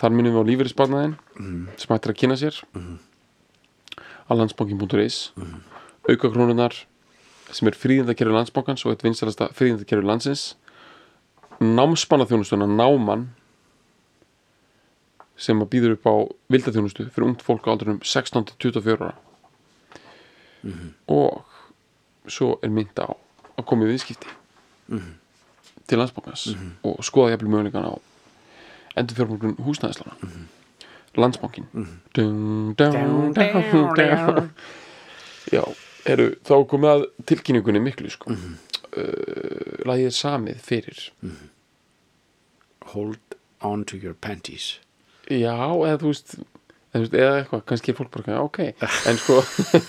[0.00, 1.14] Þar minnum við á lífeyrisbarnaðin
[1.80, 2.58] sem hættir að kynna sér.
[4.24, 5.18] Á landsbankin.is
[6.08, 6.76] auka krónunar
[7.54, 10.54] sem er fríðindakerfi landsbankans og eitt vinsælasta fríðindakerfi landsins.
[11.60, 13.28] Námsbannaþjónustuna náman
[15.36, 16.14] sem að býður upp á
[16.54, 19.14] vildaþjónustu fyrir ungt fólk á aldrinum 16 til 24 ára.
[21.12, 21.44] Og
[22.30, 23.23] svo er mynd á
[23.58, 24.28] að koma í viðskipti
[25.86, 26.48] til landsbankans
[26.84, 27.94] og skoða jafnvel mögulegan á
[29.00, 30.14] endur fjármögnun húsnæðislana
[32.14, 34.50] dun, dun, dun.
[35.52, 35.62] já,
[36.10, 38.34] eru þá komið að tilkynningunni miklu sko.
[38.94, 41.04] Uh, lagið er samið fyrir.
[42.94, 44.80] Hold on to your panties,
[45.30, 46.34] já, eða þú veist
[46.94, 48.58] eða, eitthvað, kannski er fólk bara ok,
[49.10, 49.36] en sko,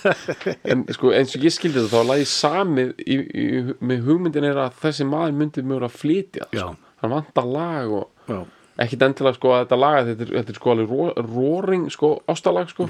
[0.74, 3.46] en sko eins og ég skildi þetta þá lagið samið í, í,
[3.86, 6.72] með hugmyndin er að þessi maður myndi mjög að flytja sko.
[7.04, 8.40] hann vantar lag og já,
[8.88, 12.10] ekkit endilega sko að þetta laga þetta er, þetta er sko alveg ró- roaring sko
[12.34, 12.90] ástalag sko,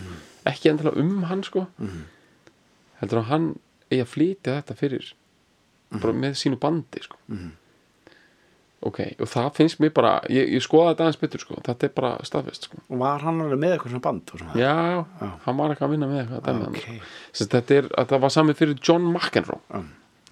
[0.49, 1.65] ekki endilega um hann sko.
[3.01, 3.49] Heldur að hann
[3.91, 5.11] eigi að flytja þetta fyrir
[6.01, 7.19] bara með sínu bandi sko
[8.85, 11.59] ok, og það finnst mér bara ég, ég skoða þetta aðeins betur sko.
[11.65, 12.81] Þetta er bara staðfest sko.
[12.89, 14.73] Og var hann alveg með eitthvað svona band svona, já,
[15.21, 15.29] Já.
[15.45, 16.99] hann var ekki að vinna með eitthvað okay.
[17.39, 19.61] þetta er, það var samið fyrir John McEnroe.
[19.71, 19.83] Já.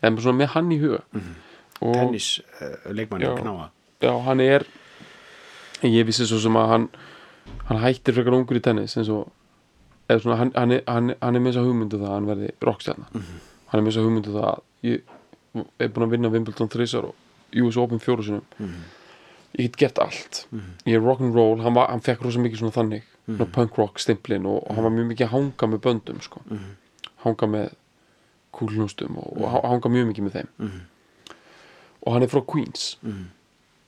[0.03, 1.01] en svona með hann í huga.
[1.83, 2.29] Og tennis
[2.61, 3.31] uh, leikmanni Já.
[3.33, 3.69] að knáa,
[4.03, 4.67] já, hann er
[5.83, 6.91] ég vissi svo sem að hann
[7.67, 9.31] hann hættir frekar ungur í tennis eins og
[10.07, 13.09] svona, hann, hann, hann, hann er með þess að hugmyndu það að hann verði rockstjarna.
[13.71, 15.13] Hann er með þess að hugmyndu það að ég
[15.79, 17.22] er búin að vinna Wimbledon þrísar og
[17.61, 18.43] US Open fjóru sinum
[19.59, 20.47] ég get gert allt.
[20.85, 24.45] Ég er rock'n'roll, hann, var- hann fekk rosa mikið svona þannig svona punk rock stimplin
[24.45, 26.41] og, og hann var mjög mikið að hanga með böndum sko.
[27.23, 27.69] hanga með
[28.53, 30.49] kúlnústum og, og ha- hanga mjög mikið með þeim.
[32.05, 32.97] Og hann er frá Queens.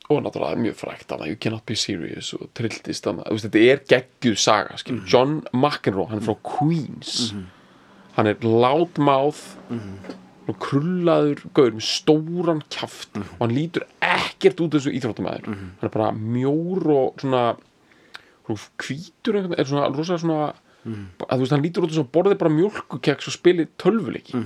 [0.09, 4.77] Og náttúrulega mjög frækt hann You Cannot Be Serious og trilltist þetta er geggjuð saga.
[5.09, 7.33] John McEnroe, hann er frá Queens.
[8.15, 9.57] Hann er loudmouth
[10.53, 16.11] krullaður gaur með stóran kjaft og hann lítur ekkert út þessu íþróttumæður hann er bara
[16.13, 17.55] mjór og svona
[18.45, 20.53] hvítur einhvern veginn, er svona rosa svona
[20.85, 24.37] að þú veist, hann lítur út þessu að borði bara mjólkukeks og spili tölvuleiki.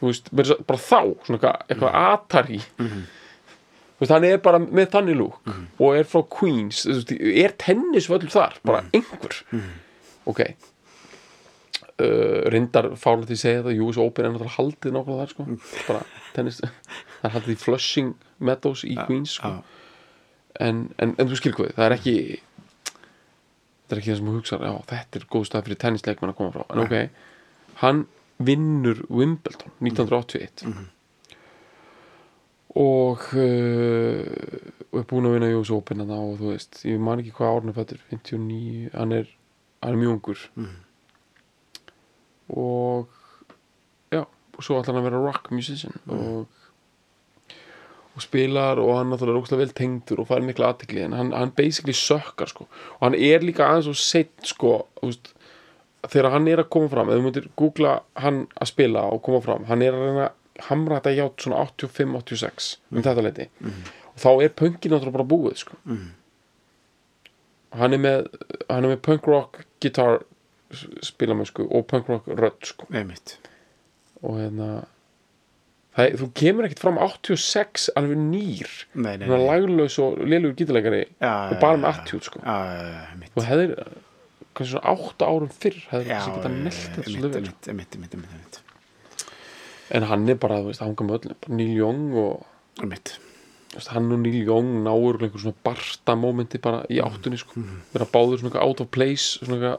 [0.00, 2.60] Þú veist, bara þá svona eitthvað, eitthvað atari.
[2.80, 5.36] Þú veist, hann er bara með þannig lúk
[5.78, 9.42] og er frá Queens er tennisvöllur þar, bara einhver.
[10.24, 10.40] Ok
[12.02, 15.46] uh, reyndar fálega því að segja það US Open er náttúrulega haldið nákvæmlega þar sko.
[15.88, 16.02] bara
[16.36, 19.52] tennis það er haldið í Flushing Meadows í Queens sko.
[20.60, 22.16] en, en, en þú skil hvað það er ekki
[23.84, 26.38] þetta er ekki það sem þú hugsar já, þetta er góð stað fyrir tennisleikmann að
[26.40, 26.64] koma frá.
[26.72, 26.94] En ok,
[27.82, 28.04] hann
[28.44, 30.90] vinnur Wimbledon 1981
[32.74, 37.34] og uh, og er búin að vinna US Open og þú veist, ég man ekki
[37.36, 39.28] hvað árun er fættur 59, hann er
[39.82, 40.44] hann er mjög ungur.
[40.54, 40.83] Mhm.
[42.48, 43.08] Og
[44.12, 46.46] já, og svo ætlar hann að vera rock musician og
[48.14, 51.32] og spilar og hann náttúrulega er ógstlega vel tengdur og fær mikla aðtekli en hann,
[51.34, 52.68] hann basically sökkar sko.
[53.00, 55.32] Og hann er líka aðeins og seitt sko veist,
[56.06, 59.40] þegar hann er að koma fram ef þú myndir googla hann að spila og koma
[59.42, 64.20] fram hann er að reyna að hamra þetta hjátt svona 85-86 um þetta leiti og
[64.22, 65.80] þá er pönkin náttúrulega bara búið sko.
[67.74, 68.28] Og hann er með
[68.68, 70.20] hann er með punk rock gitar
[71.02, 72.86] spilamösku og punk rock rödd sko.
[74.24, 74.68] Og hérna
[75.96, 78.70] það, þú kemur ekkert fram 86 alveg nýr.
[78.96, 82.40] Laglaus og lélugur gítarleikari Já, og bara með attitude sko.
[82.44, 83.30] Einmitt.
[83.36, 83.74] Þú hefðir
[84.54, 88.60] kannski svona 8 árum fyrr hefðir kannski geta nelt þetta
[89.94, 92.46] en hann er bara, þú veist, hanga með bara Neil Young og
[92.80, 93.10] veist,
[93.92, 97.10] hann og Neil Young náur einhver svona barsta momenti bara í Mm.
[97.10, 97.60] áttunni sko.
[97.92, 99.78] vera báður svona out of place svona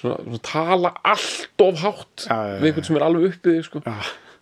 [0.00, 3.62] svona, svona tala allt of hátt Já, já, já, við einhvern sem er alveg uppið
[3.68, 3.84] sko.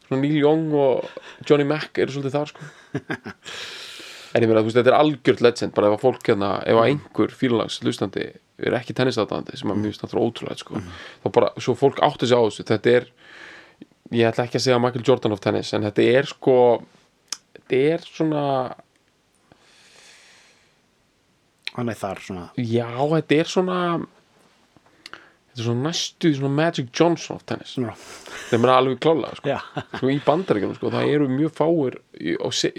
[0.07, 2.71] Svona Neil Young og Johnny Mac eru svolítið þar sko.
[4.35, 6.91] en ég meina, veist, þetta er algjört legend bara ef að fólk hérna, ef að
[6.93, 8.27] einhver fílalags hlustandi
[8.59, 10.83] er ekki tennistatandi sem að mjög náttúrulega ótrúlega sko.
[11.23, 13.09] þá bara, svo fólk átti sig á þessu þetta er,
[14.19, 16.59] ég ætla ekki að segja Michael Jordan of tennis, en þetta er sko
[17.57, 18.45] þetta er svona
[21.79, 23.81] hann er þar svona já, þetta er svona
[25.59, 27.75] þetta er svona næstu svona Magic Johnson of tennis.
[28.49, 29.51] Þeir meina alveg klálega sko.
[29.97, 32.71] Sko, í bandaríkjunum sko, það eru mjög fáir í, se,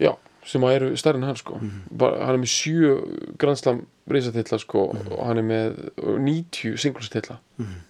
[0.00, 0.12] já,
[0.48, 1.58] sem að eru stærri en hann sko.
[2.00, 2.94] Bara, hann er með sjö
[3.38, 7.36] grannslam reisatilla sko, og hann er með 90 singlustilla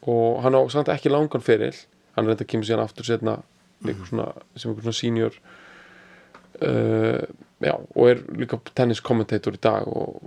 [0.02, 1.76] og hann á samt ekki langan feril.
[2.16, 3.38] Hann er þetta kemur síðan aftur setna
[3.86, 5.36] einhver svona, sem einhver svona senior
[6.66, 7.22] uh,
[7.62, 10.18] já, og er líka tenniskommentator í dag og,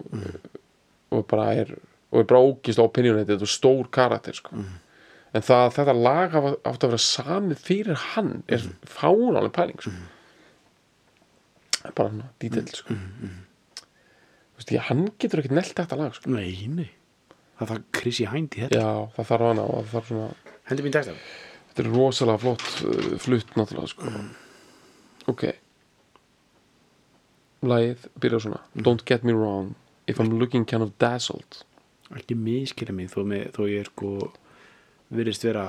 [1.12, 1.74] og bara er
[2.12, 4.56] og er bara ógist opinionated og stór karakter sko.
[5.32, 8.74] en það að þetta lag átt að vera samið fyrir hann er mm.
[8.84, 9.94] fánálega pæling sko.
[11.96, 12.98] bara hann dítill sko.
[14.52, 16.34] Þú veist, ég, hann getur ekkert nelt þetta lag sko.
[16.36, 16.90] nei, nei
[17.62, 20.30] Það þarf Chrissy Hind í þetta já, það þarf hana það þarf svona
[20.70, 21.18] Hendi mín texta
[21.72, 24.14] þetta er rosalega flott uh, flutt náttúrulega sko.
[25.32, 25.44] ok
[27.72, 29.76] lagið byrjar svona don't get me wrong
[30.10, 31.62] if I'm looking kind of dazzled
[32.18, 34.12] Ekki miskira mig þó, með, þó ég er sko
[35.12, 35.68] virðist vera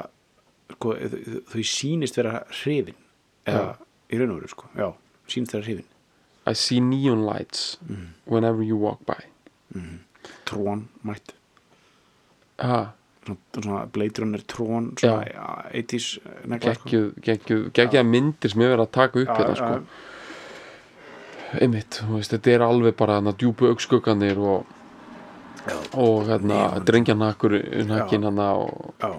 [0.73, 2.99] sko, þó ég sýnist vera hrifin
[3.47, 3.77] eða
[4.13, 4.89] í raun og veru sko já,
[5.31, 5.89] sýnist vera hrifin.
[6.47, 7.79] I see neon lights
[8.27, 9.21] whenever you walk by.
[10.49, 11.35] Trón mætt.
[12.59, 12.93] Ha,
[13.25, 15.71] svona, svona Blade Runner Trón svona ja.
[15.73, 16.19] 80s
[16.51, 16.89] negla sko.
[16.89, 19.81] geggjuð geggjuð geggjuð myndir sem ég verið að taka upp Já, hérna sko.
[21.63, 24.67] einmitt, þetta er alveg bara djúpu augskugganir og
[25.95, 26.85] og hérna Neon.
[26.89, 27.55] drengjanakkur
[27.89, 29.13] nakkin hérna og, já,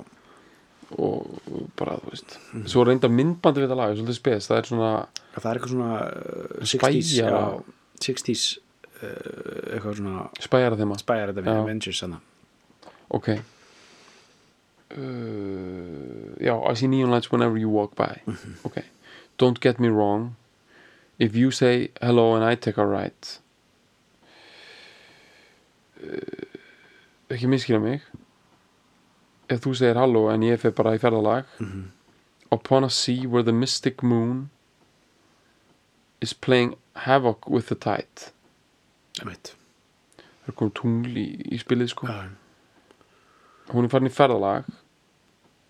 [0.97, 1.39] og
[1.79, 2.35] bara, þú veist.
[2.69, 4.47] Svo reynda myndbandi við þetta lag, svolítið spes.
[4.49, 4.91] Það er svona,
[5.37, 7.39] það er eitthvað svona uh, 60s Spæjara.
[7.39, 7.63] já,
[8.07, 11.63] 60s uh, eitthvað svona spæjara þeim spæjar þetta við Já.
[11.65, 12.21] Avengers hana.
[13.09, 13.29] ok.
[14.93, 18.21] Uh, já, I see neon lights whenever you walk by.
[18.65, 18.83] Ok,
[19.37, 20.35] don't get me wrong.
[21.19, 23.39] If you say hello and I take a right.
[26.03, 26.52] Uh,
[27.37, 28.05] ekki miskila mig.
[29.51, 31.49] Ef þú segir halló en ég fer bara í ferðalag
[32.53, 34.49] upon a sea where the mystic moon
[36.21, 38.31] is playing havoc with the tide.
[39.21, 39.55] Einmitt.
[40.43, 42.07] það er komið tungl í, í spilið sko.
[42.09, 42.27] Já,
[43.71, 44.67] hún er farin í ferðalag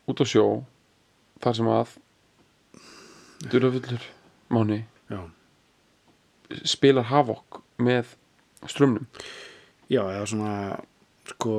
[0.09, 0.45] út á sjó
[1.43, 1.93] þar sem að
[3.51, 4.05] Durafullur
[4.53, 4.79] Máni
[5.11, 5.19] já.
[6.63, 8.15] spilar Havok með
[8.71, 9.05] strömmnum
[9.91, 10.53] já, eða svona
[11.31, 11.55] sko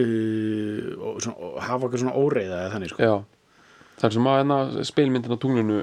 [0.00, 3.06] uh, og, svona, og hafa okkur svona óreiða eða þannig sko.
[3.06, 3.14] Já.
[4.02, 4.58] Þar sem að hérna
[4.90, 5.78] spilmyndin á tunglinu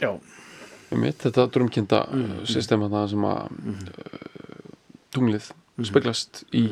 [0.00, 3.42] já, um mitt, þetta drömkinda mm, systema það sem að
[3.74, 4.70] uh,
[5.16, 5.50] tunglið
[5.84, 6.66] speglast í.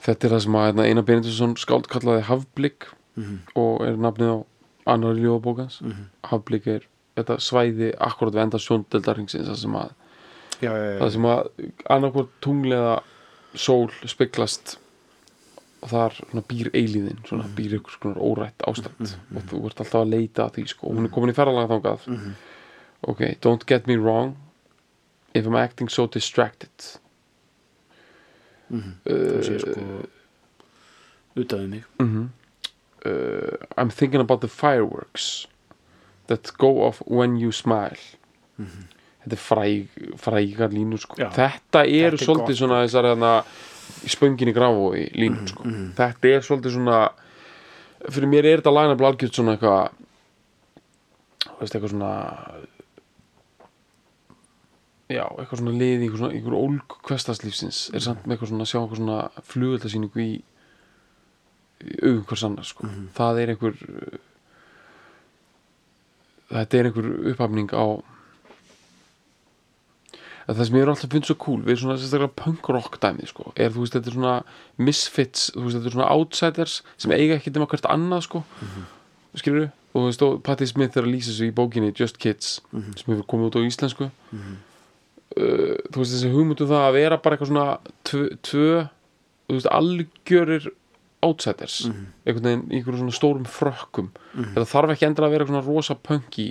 [0.00, 2.88] Þetta er það sem að hérna, Einar Benediktsson skáld kallaði Hafblik
[3.58, 4.38] og er nafnið á
[4.88, 5.80] annar ljóðabókans
[6.30, 6.86] Hafblik er
[7.18, 9.92] þetta svæði akkurat við enda sjóndeldarhingsins sem að
[10.60, 11.40] já, já, það sem að
[11.96, 12.94] annarkvort tungl eða
[13.58, 14.76] sól speglast
[15.80, 16.16] og þar
[16.50, 19.14] býr eilíðin svona, býr ykkur svona órætt ástand.
[19.32, 20.90] Og þú ert alltaf að leita að því sko.
[20.90, 22.08] og hún er komin í ferðalega þangað.
[23.08, 24.36] Ok, don't get me wrong
[25.32, 26.90] if I'm acting so distracted.
[28.68, 29.86] Þú sé sko
[31.40, 31.88] utaðið mig.
[31.98, 32.28] mm
[33.06, 35.46] uh, I'm thinking about the fireworks
[36.26, 37.96] that go off when you smile
[39.24, 41.18] þetta er fræg, frægar línur sko.
[41.20, 42.60] Þetta eru Þetta er svolítið gott, sko.
[42.64, 43.32] svona þessar hana,
[44.14, 45.62] spöngin í grafó í línur sko.
[45.98, 47.00] þetta er svolítið svona
[48.08, 49.90] fyrir mér er þetta lagna blalgjut svona eitthvað
[51.60, 52.12] veist eitthvað svona
[55.10, 58.78] já, eitthvað svona liði eitthvað svona, einhver ólg kvestaslífsins er samt með eitthvað svona sjá
[58.80, 59.18] eitthvað svona
[59.50, 60.30] flugöldasýningu í,
[62.06, 62.88] augum hvers annars sko.
[63.18, 63.76] það er einhver
[66.50, 67.84] þetta er einhver upphafning á
[70.56, 73.52] það sem ég er alltaf finnst svo cool við svona sérstaklega punk rock dæmi sko,
[73.56, 74.36] er þú veist þetta er svona
[74.80, 78.42] misfits, þú veist þetta er svona outsiders sem eiga ekki nema hvert annað sko.
[79.38, 82.60] Skilur og þú veist og Patti Smith er að lýsa þessu í bókinni Just Kids
[82.72, 84.10] sem hefur komið út á íslensku.
[85.36, 87.78] Uh, þú veist þessi hugmyndu það að vera bara eitthvað svona
[88.08, 88.86] tvö,
[89.46, 90.70] þú veist algjörir
[91.22, 91.82] outsiders
[92.24, 94.10] einhvern veginn í einhverjum svona stórum frökkum.
[94.54, 96.48] Þetta þarf ekki endur að vera svona rosa punky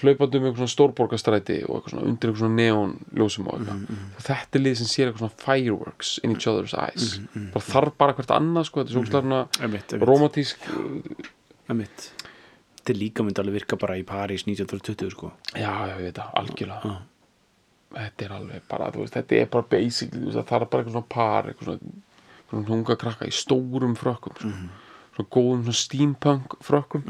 [0.00, 4.02] hlaupandi um eitthvað svona stórborgastræti og eitthvað svona undir eitthvað svona neonljósum og eitthvað.
[4.26, 7.20] Þetta er lið sem sér eitthvað svona fireworks in each other's eyes.
[7.54, 9.96] Bara þarf bara hvert annað sko, þetta er svo svona einmitt.
[10.02, 10.68] romantísk
[11.70, 12.10] Einmitt.
[12.84, 15.32] Þetta er líka myndi alveg virka bara í París 1920 sko.
[15.56, 16.96] já, ég veit það, algjörlega.
[17.94, 21.48] Þetta er alveg bara, veist, þetta er bara veist, það er bara eitthvað svona par
[21.48, 21.94] eitthvað svona,
[22.50, 24.50] svona hunga krakka í stórum frökkum sko.
[25.14, 27.04] svona góðum svona steampunk frökkum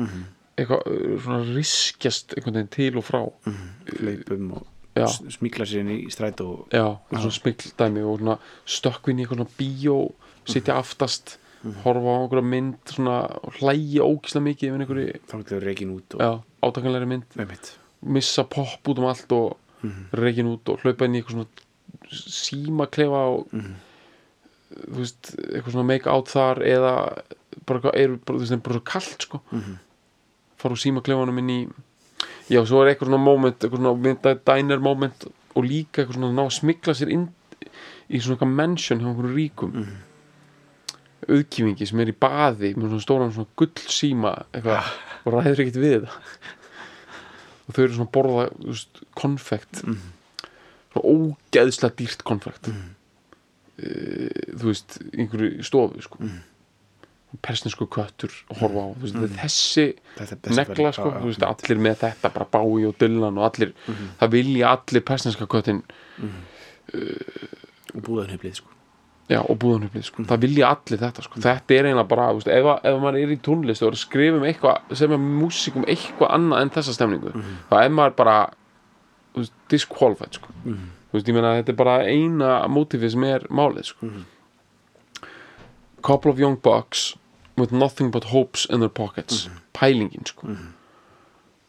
[0.56, 3.22] eitthvað uh, svona riskjast einhvern veginn til og frá.
[3.98, 5.08] Hlaupum og Já.
[5.10, 8.36] s- smíkla sér inn í stræt og já, svona smikldæmi og svona
[8.76, 9.96] stökkvinn í eitthvað svona bíó
[10.46, 11.38] sitja aftast,
[11.82, 13.16] horfa á einhverja mynd svona,
[13.58, 16.14] hlæja ógislega mikið yfir einhverju, þá er það reikin út
[16.62, 17.24] átakanlegri mynd.
[17.40, 17.72] Einmitt.
[18.04, 19.56] missa popp út um allt og
[20.12, 23.48] reikin út og hlaupa inn í eitthvað svona símaklefa og
[24.74, 26.94] þú veist, eitthvað svona make out þar eða
[27.66, 29.40] bara er bara, þú veist, bara svo kalt sko
[30.64, 31.60] fara úr símaklefanum inn í
[32.50, 36.44] já, svo er eitthvað svona moment, eitthvað svona diner moment og líka eitthvað svona ná
[36.46, 37.28] að smikla sér inn
[37.64, 39.78] í svona eitthvað mansion hjá einhverjum ríkum.
[41.24, 44.92] Auðkýfingi sem er í baði með svona stóran svona gull síma eitthvað
[45.24, 46.18] og ræður ekkert við þetta
[47.64, 49.80] og þau eru svona borða veist, konfekt.
[49.84, 52.68] Svona ógeðslega dýrt konfekt.
[52.68, 52.90] Mm.
[53.74, 56.20] þú veist einhverju stofu sko.
[57.42, 59.38] Persnesku köttur að horfa á veist, mm.
[59.40, 59.86] þessi
[60.54, 63.74] negla sko, þú veist, allir með þetta bara bái og dillan og allir
[64.20, 65.82] það vilja allir persneska köttin
[67.94, 68.70] og búðanhublið sko.
[69.30, 70.26] Já, og búðanhublið, sko.
[70.28, 71.40] það vilja allir þetta sko.
[71.40, 74.40] þetta er eiginlega bara, veist, ef, ef maður er í tónlist og er að skrifa
[74.40, 77.32] um eitthvað sem er músík um eitthvað annað en þessa stemningu
[77.70, 78.36] þá er maður bara
[79.72, 80.52] disqualified sko.
[81.14, 84.12] meina, þetta er bara eina mótifið sem er málið sko.
[86.04, 87.14] couple of young bucks
[87.56, 89.48] with nothing but hopes in their pockets.
[89.72, 90.48] Pælingin, sko.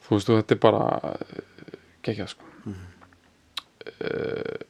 [0.06, 1.18] Þú veist, og þetta er bara
[2.06, 2.46] geggjað, sko.
[4.02, 4.64] Uh,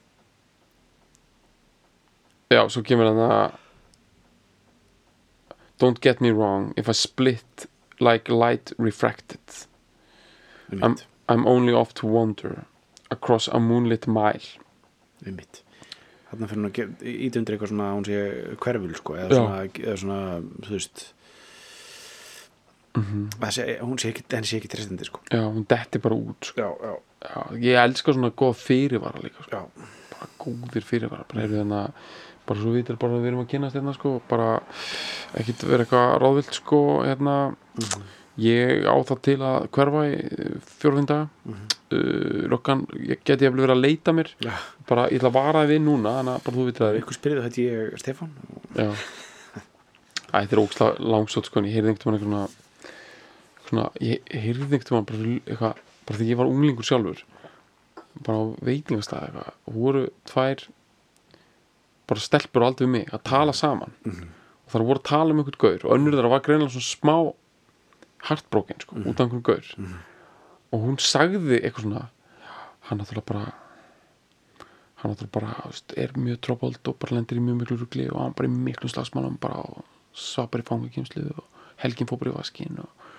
[2.52, 3.54] Já, svo kemur hann að
[5.80, 7.66] Don't get me wrong If I split
[8.00, 9.40] like light refracted
[10.72, 10.98] I'm.
[11.28, 12.66] I'm only off to wander
[13.10, 14.42] Across a moonlit mile.
[15.26, 15.62] Einmitt.
[16.36, 18.22] Þarna fyrir hún að ýta undir eitthvað svona hún sé
[18.60, 20.20] hverful sko, eða svona, eða svona
[20.66, 21.06] þú veist
[22.96, 23.24] Mhm.
[23.44, 25.20] að sé, hún sé ekki, henni sé ekki tristandi sko.
[25.28, 26.62] Já, hún detti bara út sko.
[26.62, 29.70] já, já, Já, Ég elska svona góð fyrirvara líka sko.
[30.12, 31.92] bara góðir fyrirvara bara, eru þarna,
[32.46, 34.62] bara svo vitir bara við erum að kynast hérna sko, bara
[35.36, 37.56] ekkit vera eitthvað ráðvilt sko, hérna
[38.42, 40.16] ég á það til að hverfa í
[40.82, 41.28] fjórfinn daga.
[41.94, 44.32] Uh, lokkan, ég geti eftir verið að leita mér.
[44.44, 44.54] Já.
[44.90, 47.00] bara, ég ætla að vara við núna þannig að bara þú vitir það.
[47.02, 48.36] Ykkur spyrði þetta ég Stefán.
[48.76, 48.90] Já.
[50.26, 52.90] Æ, þetta er ógslag langsótt sko ég heyrði einhvern veginn eitthvað svona,
[53.70, 57.24] svona ég heyrði einhvern veginn bara, eitthvað, bara þegar ég var unglingur sjálfur
[58.26, 60.66] bara á veitingastæði eitthvað og voru tvær
[62.10, 63.96] bara stelpur aldrei við mig að tala saman.
[64.06, 67.16] Og þar voru að tala um einhvern gaur og önnur þeirra var greinilega svona smá
[68.30, 69.72] heartbroken sko, út af einhvern gaur.
[70.74, 72.04] Og hún sagði eitthvað svona
[72.90, 73.46] hann náttúrulega bara
[75.02, 78.22] hann náttúrulega bara veist, er mjög trópald og bara lendir í mjög miklu rugli og
[78.22, 79.84] hann bara í miklu slagsmálum bara og
[80.16, 81.44] svapar í fangakýmslu og
[81.82, 83.10] helgin fór bara í vaskin og,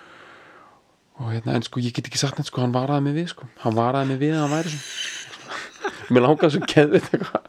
[1.20, 3.48] og hérna, en sko ég get ekki sagt neitt sko, hann varaði mig við sko.
[3.62, 7.46] Hann varaði mig við að hann væri svo mér langaði svo geðveit eitthvað.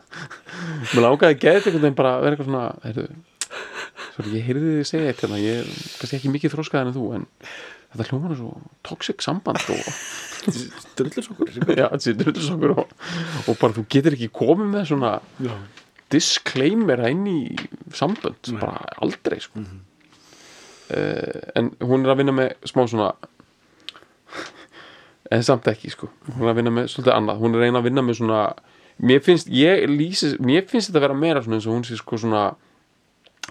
[0.94, 2.66] Mér langaði geðveit eitthvað en bara vera eitthvað svona
[4.18, 7.08] sorry, ég heyrði þið segja eitt hérna, ég er kannski ekki mikið þróskaðan en þú
[7.18, 7.28] en
[7.94, 8.52] þetta hljómar er svo
[8.88, 9.90] toxic samband og
[10.98, 12.96] drullusokkur já, þessi drullusokkur og,
[13.46, 15.14] og bara þú getur ekki komið með svona
[15.44, 15.54] já,
[16.14, 17.40] disclaimer inn í
[17.96, 19.64] sambönd bara aldrei sko.
[19.64, 23.12] uh, en hún er að vinna með smá svona
[25.32, 26.10] en samt ekki sko.
[26.36, 27.42] Hún er að vinna með svolítið annað.
[27.42, 28.42] Hún er að reyna að vinna með svona
[28.98, 31.98] mér finnst, ég lýsi, mér finnst þetta að vera meira svona eins og hún sé
[32.00, 32.46] sko svona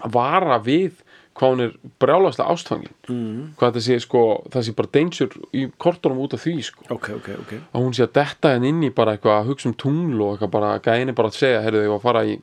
[0.05, 1.03] vara við
[1.37, 2.93] hvað hún er brjálaslega ástfangin.
[3.11, 3.41] Mm.
[3.59, 4.21] hvað þetta sé sko,
[4.53, 6.85] það sé bara danger í kortunum út af því sko.
[6.89, 7.51] Ok, ok, ok.
[7.71, 10.31] Að hún sé að detta henn inn í bara eitthvað að hugsa um tungl og
[10.33, 12.37] eitthvað bara gæðinni bara að segja heyrðu þau að fara í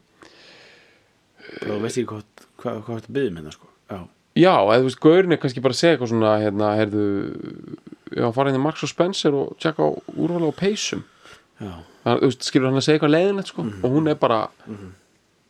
[1.63, 3.71] þú veist ekki hvað, hvað, hvað þetta byggðum hérna sko?
[3.91, 3.99] Já,
[4.41, 7.07] já, eða þú veist, gaurin er kannski bara að segja eitthvað svona hérna, heyrðu
[8.15, 11.05] já, fara inn í Marks og Spencer og tjekka á úrvala og peysum.
[11.61, 11.73] Já,
[12.05, 14.41] það, þú veist, skilur hann að segja eitthvað leiðinlegt sko og hún er bara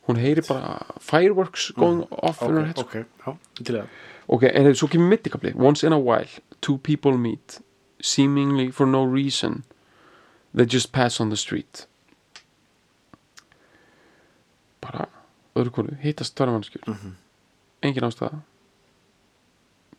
[0.07, 2.87] hún heyri bara fireworks going off in her head sko.
[2.87, 2.93] ok,
[3.25, 3.87] já, það.
[4.27, 6.29] Ok, en þegar svo kemur mittikabli once in a while,
[6.61, 7.59] two people meet
[8.01, 9.63] seemingly for no reason.
[10.53, 11.85] They just pass on the street.
[14.81, 15.07] Bara
[15.55, 16.85] öðru konu, hittast tverja mannskjur
[17.85, 18.41] engin ástæða.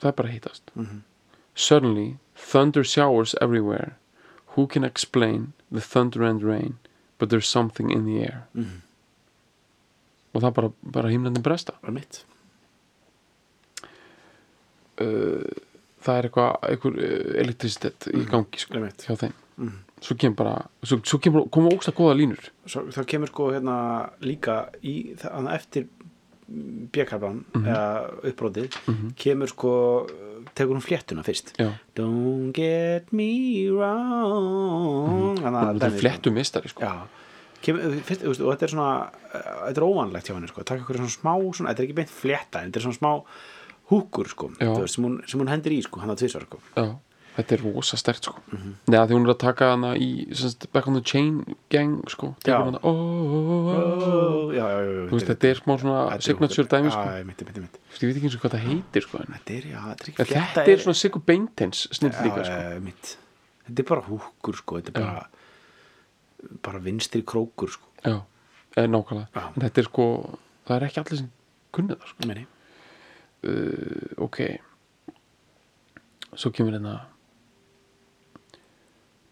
[0.00, 0.72] Það er bara hittast.
[1.54, 3.96] Suddenly thunder showers everywhere.
[4.56, 6.78] Who can explain the thunder and rain
[7.18, 8.46] but there's something in the air
[10.36, 11.76] og það bara, bara himlandin bresta.
[11.90, 12.22] Mitt
[16.06, 17.00] það er eitthvað, eitthvað
[17.42, 19.34] elektricitet í gangi sko, hjá þeim.
[20.04, 22.48] Svo kemur bara, svo, svo kemur koma ógsta góða línur.
[22.68, 23.76] Svo, það kemur sko hérna
[24.24, 25.86] líka í það eftir
[26.94, 27.86] bjökarban eða
[28.30, 28.76] uppbrótið
[29.18, 29.72] kemur sko
[30.54, 31.54] tekur hún fléttuna fyrst.
[31.58, 35.40] Já, Don't get me wrong.
[35.40, 36.86] Að það er dæmið, flettu mistari sko.
[36.86, 37.25] Já,
[37.66, 40.84] kemur, fyrst, veist, og þetta er svona uh, þetta er óvanlegt hjá henni sko, taka
[40.84, 43.10] ykkur svona smá svona, þetta er ekki beint flétta, en þetta er svona smá
[43.92, 46.86] húkur sko, veist, sem hún, sem hún hendir í sko, hann að tvisvar sko já,
[47.36, 48.40] þetta er rosa stert sko.
[48.88, 51.42] neða því hún er að taka hana í semst, back on the chain
[51.72, 52.56] gang sko, Já.
[52.64, 54.54] hana oh, oh, oh, oh.
[54.56, 57.04] Já, já, já, veist, þetta er smá svona er signature dæmi sko.
[57.06, 61.24] Ég veit ekki eins og hvað það heitir sko, Þetta er, er er svona Sigur
[61.26, 63.16] Beintens snill líka sko.
[63.66, 65.45] Þetta er bara húkur sko, þetta er bara
[66.62, 67.90] bara vinstri krókur sko.
[68.04, 68.20] Já,
[68.76, 69.44] eða nákvæmlega.
[69.54, 70.06] En þetta er sko,
[70.68, 71.32] það er ekki allir sem
[71.76, 72.46] kunnið það sko.
[73.46, 74.40] Uh, ok.
[76.36, 76.96] Svo kemur hérna.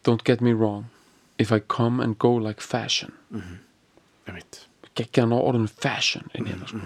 [0.05, 0.91] Don't get me wrong.
[1.39, 3.13] If I come and go like fashion.
[4.27, 6.81] Já, mitt geggja hann á orðinu fashion inn í hérna sko.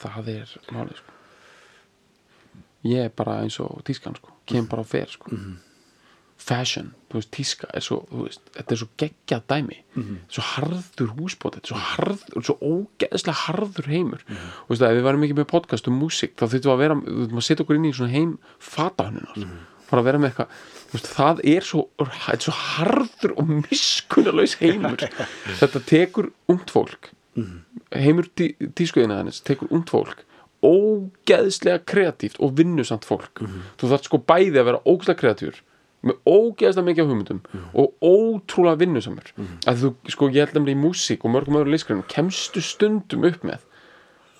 [0.00, 1.16] það er málið sko.
[2.88, 4.32] ég er bara eins og tískan sko.
[4.48, 5.32] kem bara á fer sko.
[6.40, 9.78] Fashion, þú veist, tíska er svo, þú veist, þetta er svo geggjað dæmi.
[10.32, 14.24] Svo harður húsbót þetta er svo harður, svo ógeðslega harður heimur.
[14.30, 16.82] Og veist það, ef við varum ekki með podcast um músík, þá þurfum við að
[16.84, 18.32] vera við þurfum að setja okkur inn í svona heim
[18.70, 19.52] fatahönnunar.
[19.90, 20.58] Fara að vera með eitthvað
[20.90, 25.06] þú veist, það er svo, þetta er svo harður og miskunnalaus heimur.
[25.60, 27.12] Þetta tekur ungt fólk.
[27.94, 30.22] Heimur tí, tískuðina hennis tekur ungt fólk.
[30.66, 33.42] Ógeðslega kreatíft og vinnusamt fólk.
[33.80, 35.62] Þú þarf sko bæði að vera ógeðslega kreatífur
[36.06, 37.40] með ógeðslega mikið af hugmyndum
[37.76, 39.32] og ótrúlega vinnusamur.
[39.68, 43.44] Að þú, sko, ég held að í músík og mörgum öðru listgrænum kemstu stundum upp
[43.44, 43.66] með.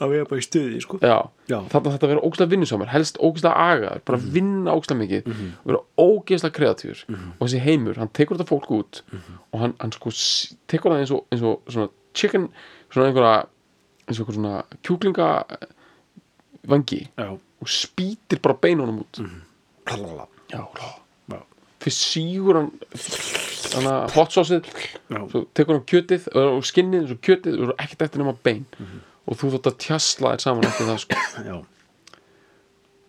[0.01, 0.97] Það er bara í stuði sko.
[1.05, 1.19] Já,
[1.51, 1.59] Já.
[1.69, 5.81] þetta þetta að vera ógeðslega vinnusamur helst ógeðslega agaður, bara vinna ógeðslega mikið og vera
[6.01, 7.03] ógeðslega kreatífur.
[7.37, 9.03] Og þessi heimur, hann tekur þetta fólk út
[9.53, 10.15] og hann, hann sko
[10.73, 12.49] tekur það eins og, eins og svona chicken
[12.89, 13.35] svona einhverja
[14.09, 15.29] eins og einhver svona kjúklinga
[16.73, 19.21] vangi Já, og spýtir bara beinunum út.
[19.21, 20.01] Já,
[20.49, 20.91] já já,
[21.81, 22.71] fyrst sígur hann
[23.75, 24.71] hann að hot sauceið
[25.31, 28.65] svo tekur hann kjötið og skinnið svo kjötið og ekkert eftir nema bein.
[29.31, 31.61] Og þú þótt að tjasla þér saman eftir það sko.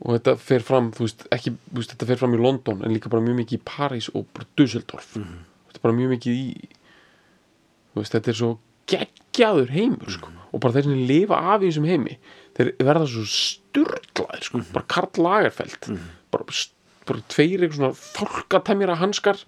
[0.02, 2.94] og þetta fer fram þú veist, ekki, þú veist, þetta fer fram í London en
[2.94, 6.48] líka bara mjög mikið í París og bara Dusseldorf þetta er bara mjög mikið í
[7.92, 8.52] þú veist, þetta er svo
[8.92, 10.32] geggjaður heimur sko.
[10.52, 12.18] og bara þeir sem lifa af í þessum heimi
[12.58, 14.64] þeir verða svo sturglaðir sko.
[14.74, 15.92] bara Karl Lagerfeld.
[16.34, 16.48] Bara,
[17.10, 19.42] bara tveir eitthvað svona fálkatemjara hanskar.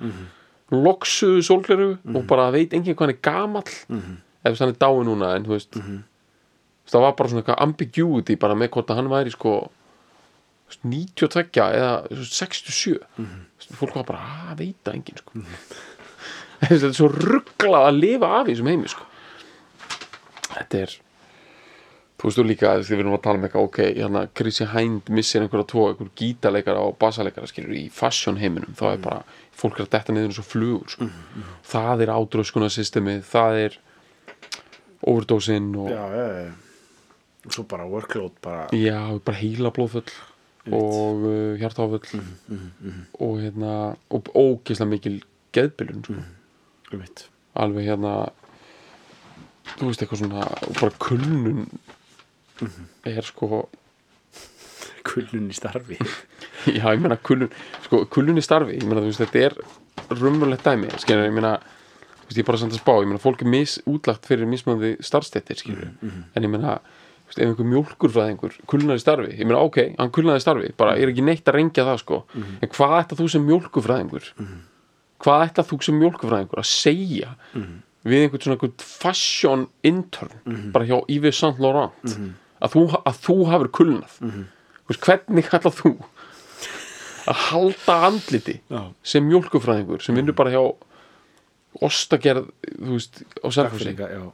[0.74, 3.74] Loksuðu sólgleru og bara veit enginn hvað hann er gamall.
[4.44, 5.78] Ef hann er dáið núna en þú veist.
[6.90, 9.54] Það var bara svona eitthvað ambiguity bara með hvort að hann væri sko
[10.74, 13.42] þú veist, 92 eða 67 mm
[13.78, 15.44] fólk var bara að veita enginn sko.
[16.64, 19.08] Þetta er svo rugglað að lifa af í þessum heimi sko.
[20.54, 20.96] Þetta er
[22.24, 25.10] þú veist þú líka þegar við erum að tala um eitthvað ok, hérna Chrissy Hind
[25.12, 29.18] missir einhverja tvo, einhver gítaleikara og bassaleikara skilur í fashion heiminum þá er bara,
[29.60, 31.08] fólk er að detta niður eins og flugur sko.
[31.68, 33.76] það er átröskunarsystemið það er
[35.04, 36.54] overdósin og já, já, já.
[37.44, 40.08] Og svo bara workload bara Já, bara heila blóðfull
[40.72, 42.22] og uh, hjartáfull
[43.20, 43.74] og hérna
[44.16, 45.18] og ógeðslega mikil
[45.52, 46.16] geðbylun sko.
[46.94, 47.26] um mitt
[47.60, 48.14] alveg hérna
[49.76, 50.48] þú veist eitthvað svona
[50.80, 51.68] bara kulnun
[53.10, 53.64] er sko
[55.04, 55.98] Kullun í starfi.
[56.78, 57.50] Já, ég meina kullun,
[57.84, 61.58] sko, kullun í starfi ég meina, þú veist, þetta er rumulegt dæmi skilur, ég meina,
[62.24, 64.94] þú veist, ég er bara samt að spá ég meina, fólk er misútlagt fyrir mismöndi
[65.04, 69.60] starfstettir, skilur, en ég meina þú veist, ef einhver mjólkurfræðingur kulnar í starfi, ég meina,
[69.68, 72.22] ok, hann kulnaði í starfi bara, ég er ekki neitt að rengja það, sko
[72.64, 74.30] en hvað ætla þú sem mjólkurfræðingur?
[75.24, 77.34] Hvað ætla þú sem mjólkurfræðingur að segja
[78.08, 82.16] við einhvern svona fashion intern bara hjá Yves Saint Laurent
[82.64, 84.18] að þú, að þú hafur kulnað.
[84.24, 85.94] Þú veist, hvernig ætla þú
[87.24, 88.82] að halda andliti Já.
[89.04, 90.64] sem mjólkufræðingur sem vinnur bara hjá
[91.84, 94.26] ostagerð, þú veist, á já.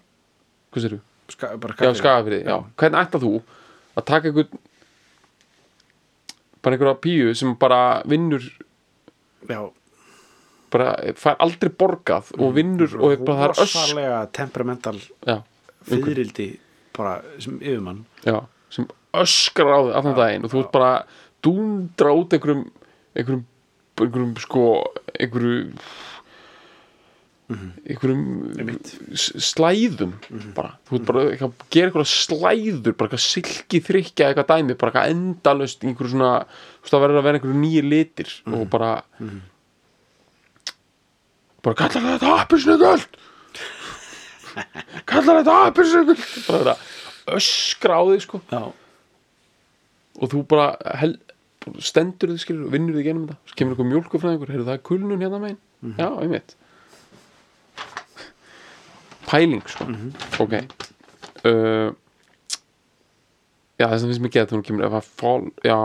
[0.74, 0.98] hvað sér
[1.30, 2.58] Já, skagafriði, já.
[2.82, 3.34] Hvernig ætla þú
[4.00, 4.64] að taka einhvern
[6.64, 8.44] bara einhverja píu sem bara vinnur
[9.48, 9.62] já.
[10.74, 15.00] bara fær aldrei borgað og vinnur og er bara það er rosalega temperamental
[15.88, 16.50] fyririldi
[17.00, 18.04] bara sem yfirmann.
[18.28, 18.86] Já, sem
[19.24, 20.92] öskrar á þig allan daginn og þú ert bara
[21.46, 22.66] dúndra út einhverjum
[23.16, 23.46] einhverjum,
[24.04, 24.66] einhverjum sko
[25.16, 25.56] einhverju
[27.50, 28.26] einhverjum
[29.18, 30.12] s- slæðum
[30.54, 31.24] bara, þú ert bara
[31.74, 36.34] gera eitthvað slæður bara eitthvað silki þrykja eitthvað dæmi bara eitthvað endalaust í einhverju svona
[36.44, 38.92] þú veist það verður að vera einhverju nýju litir og bara
[41.66, 43.18] bara kallar þetta appisnugöld
[45.10, 46.78] kallar þetta þetta
[47.36, 48.42] öskra á þig sko.
[48.50, 48.64] Já,
[50.20, 51.14] og þú bara hel,
[51.84, 53.38] stendur þig skilur og vinnur þig genum þetta.
[53.52, 55.62] Svo kemur eitthvað mjólkufræðingur, heyrðu það er kulnun hérna megin.
[56.00, 56.56] Já, einmitt.
[59.30, 59.86] Pæling sko.
[60.42, 60.56] Ok.
[61.46, 61.94] Uh,
[63.78, 64.88] já, þess að finnst mér gett þegar hún kemur.
[64.90, 65.80] If I fall, já.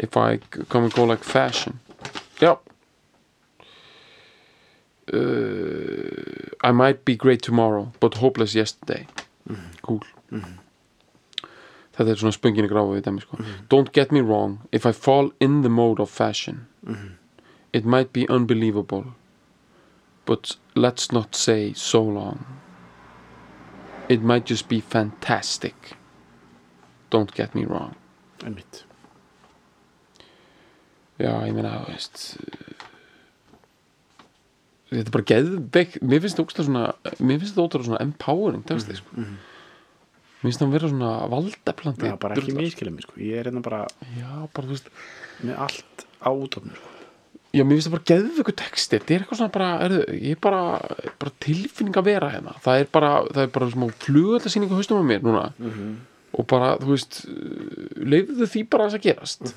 [0.00, 0.40] If I
[0.72, 1.78] come and go like fashion.
[2.40, 2.56] Já.
[5.12, 6.21] Uh,
[6.62, 9.06] I might be great tomorrow but hopeless yesterday.
[9.82, 10.00] Cool.
[11.92, 13.36] Þetta er svona spöngin í gráfu við dæmi sko.
[13.68, 16.66] don't get me wrong if I fall in the mode of fashion
[17.72, 19.12] it might be unbelievable
[20.24, 22.44] but let's not say so long.
[24.08, 25.96] It might just be fantastic.
[27.10, 27.96] Don't get me wrong.
[28.44, 28.84] Einmitt.
[31.18, 32.22] Já, ég meina, þú veist
[34.92, 36.84] þetta er bara geðveik mér finnst þetta ógstlega svona
[37.18, 39.18] mér finnst þetta ótrúlega svona empowering texti, sko.
[39.24, 43.18] mér finnst það vera svona valdaplandi já, bara ekki miskilum sko.
[43.20, 43.84] ég er hérna bara
[44.18, 44.90] já, bara, þú veist.
[45.42, 46.88] með allt á útofnir sko.
[47.52, 48.96] Já, mér finnst það bara geðvöku texti.
[48.96, 50.60] Þetta er eitthvað svona bara, er, ég er bara,
[51.20, 52.54] bara tilfinning að vera hérna.
[52.64, 55.42] Það er bara, það er bara smá flugöldasýning á haustum á mér núna.
[56.32, 57.18] Og bara, þú veist,
[58.00, 59.52] leifðu því bara að gerast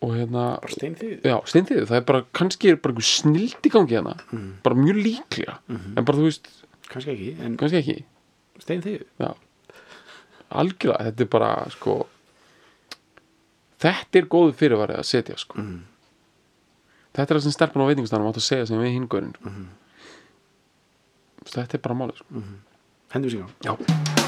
[0.00, 3.66] Og hérna, bara stein því já, steinþið Það er bara, kannski er bara einhver snild
[3.68, 4.14] í gangi hérna.
[4.64, 5.58] Bara mjög líklega.
[5.68, 6.48] En bara, þú veist,
[6.88, 7.30] kannski ekki,
[7.60, 7.96] kannski ekki.
[8.64, 9.30] Stein því Já,
[10.62, 11.98] algjörlega, þetta er bara, sko
[13.80, 15.56] Þetta er góðu fyrirvarið að setja, sko.
[17.16, 19.54] Þetta er það sem stelpun á veitingstæðanum átt að segja sem við hingurinn sko.
[21.50, 22.46] Þetta er bara málið sko.
[23.16, 24.19] hendur sig á Já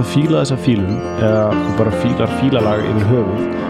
[0.00, 1.42] að fíla þessa fílun eða
[1.78, 3.68] bara fílar fílalag yfir höfuð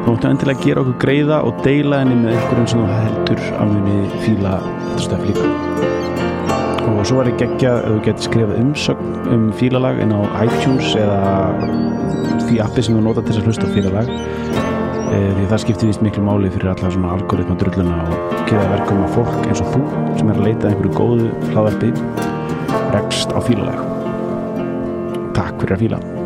[0.00, 3.74] þá máttu endilega gera okkur greiða og deila henni með einhverjum sem þú heldur að
[3.74, 5.50] muni fíla þetta stöf líka.
[6.90, 10.96] Og svo var ég geggja ef þú getur skrifað umsögn um fílalag inn á iTunes
[10.98, 11.20] eða
[12.46, 14.12] því appi sem þú nota til þess að hlusta á fílalag.
[15.10, 19.04] E, því það skiptir vist miklu máli fyrir alla svona algoritma drulluna og gera verkum
[19.04, 19.86] að fólk eins og þú
[20.18, 21.94] sem er að leita að einhverju góðu hlaðarpi
[22.94, 23.99] rekst á fílalag
[25.60, 26.19] Takk fyrir að fíla